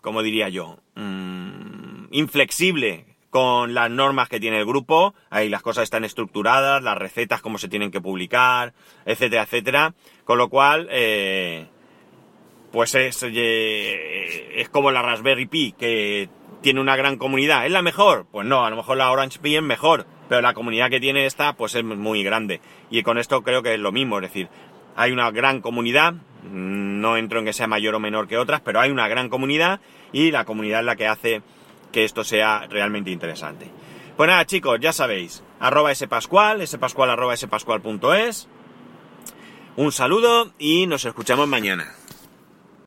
¿Cómo 0.00 0.22
diría 0.22 0.48
yo? 0.48 0.78
Mm, 0.96 2.06
inflexible 2.10 3.11
con 3.32 3.72
las 3.72 3.90
normas 3.90 4.28
que 4.28 4.38
tiene 4.38 4.58
el 4.58 4.66
grupo, 4.66 5.14
ahí 5.30 5.48
las 5.48 5.62
cosas 5.62 5.84
están 5.84 6.04
estructuradas, 6.04 6.82
las 6.82 6.98
recetas 6.98 7.40
cómo 7.40 7.56
se 7.56 7.70
tienen 7.70 7.90
que 7.90 7.98
publicar, 7.98 8.74
etcétera, 9.06 9.44
etcétera, 9.44 9.94
con 10.26 10.36
lo 10.36 10.50
cual, 10.50 10.86
eh, 10.90 11.66
pues 12.72 12.94
es, 12.94 13.22
eh, 13.22 14.60
es 14.60 14.68
como 14.68 14.90
la 14.90 15.00
Raspberry 15.00 15.46
Pi, 15.46 15.72
que 15.72 16.28
tiene 16.60 16.82
una 16.82 16.94
gran 16.94 17.16
comunidad, 17.16 17.64
¿es 17.64 17.72
la 17.72 17.80
mejor? 17.80 18.26
Pues 18.30 18.46
no, 18.46 18.66
a 18.66 18.70
lo 18.70 18.76
mejor 18.76 18.98
la 18.98 19.10
Orange 19.10 19.38
Pi 19.38 19.56
es 19.56 19.62
mejor, 19.62 20.04
pero 20.28 20.42
la 20.42 20.52
comunidad 20.52 20.90
que 20.90 21.00
tiene 21.00 21.24
esta, 21.24 21.54
pues 21.54 21.74
es 21.74 21.84
muy 21.84 22.22
grande, 22.22 22.60
y 22.90 23.02
con 23.02 23.16
esto 23.16 23.40
creo 23.40 23.62
que 23.62 23.72
es 23.72 23.80
lo 23.80 23.92
mismo, 23.92 24.18
es 24.18 24.24
decir, 24.24 24.50
hay 24.94 25.10
una 25.10 25.30
gran 25.30 25.62
comunidad, 25.62 26.16
no 26.42 27.16
entro 27.16 27.38
en 27.38 27.46
que 27.46 27.54
sea 27.54 27.66
mayor 27.66 27.94
o 27.94 27.98
menor 27.98 28.28
que 28.28 28.36
otras, 28.36 28.60
pero 28.60 28.78
hay 28.78 28.90
una 28.90 29.08
gran 29.08 29.30
comunidad, 29.30 29.80
y 30.12 30.32
la 30.32 30.44
comunidad 30.44 30.80
es 30.80 30.86
la 30.86 30.96
que 30.96 31.06
hace 31.06 31.40
que 31.92 32.04
esto 32.04 32.24
sea 32.24 32.66
realmente 32.68 33.10
interesante. 33.10 33.70
Pues 34.16 34.28
nada, 34.28 34.44
chicos, 34.46 34.78
ya 34.80 34.92
sabéis, 34.92 35.42
arroba 35.60 35.94
spascual, 35.94 36.66
spascual 36.66 37.10
arroba 37.10 37.36
spascual.es. 37.36 38.48
Un 39.76 39.92
saludo 39.92 40.52
y 40.58 40.86
nos 40.86 41.04
escuchamos 41.04 41.48
mañana. 41.48 41.94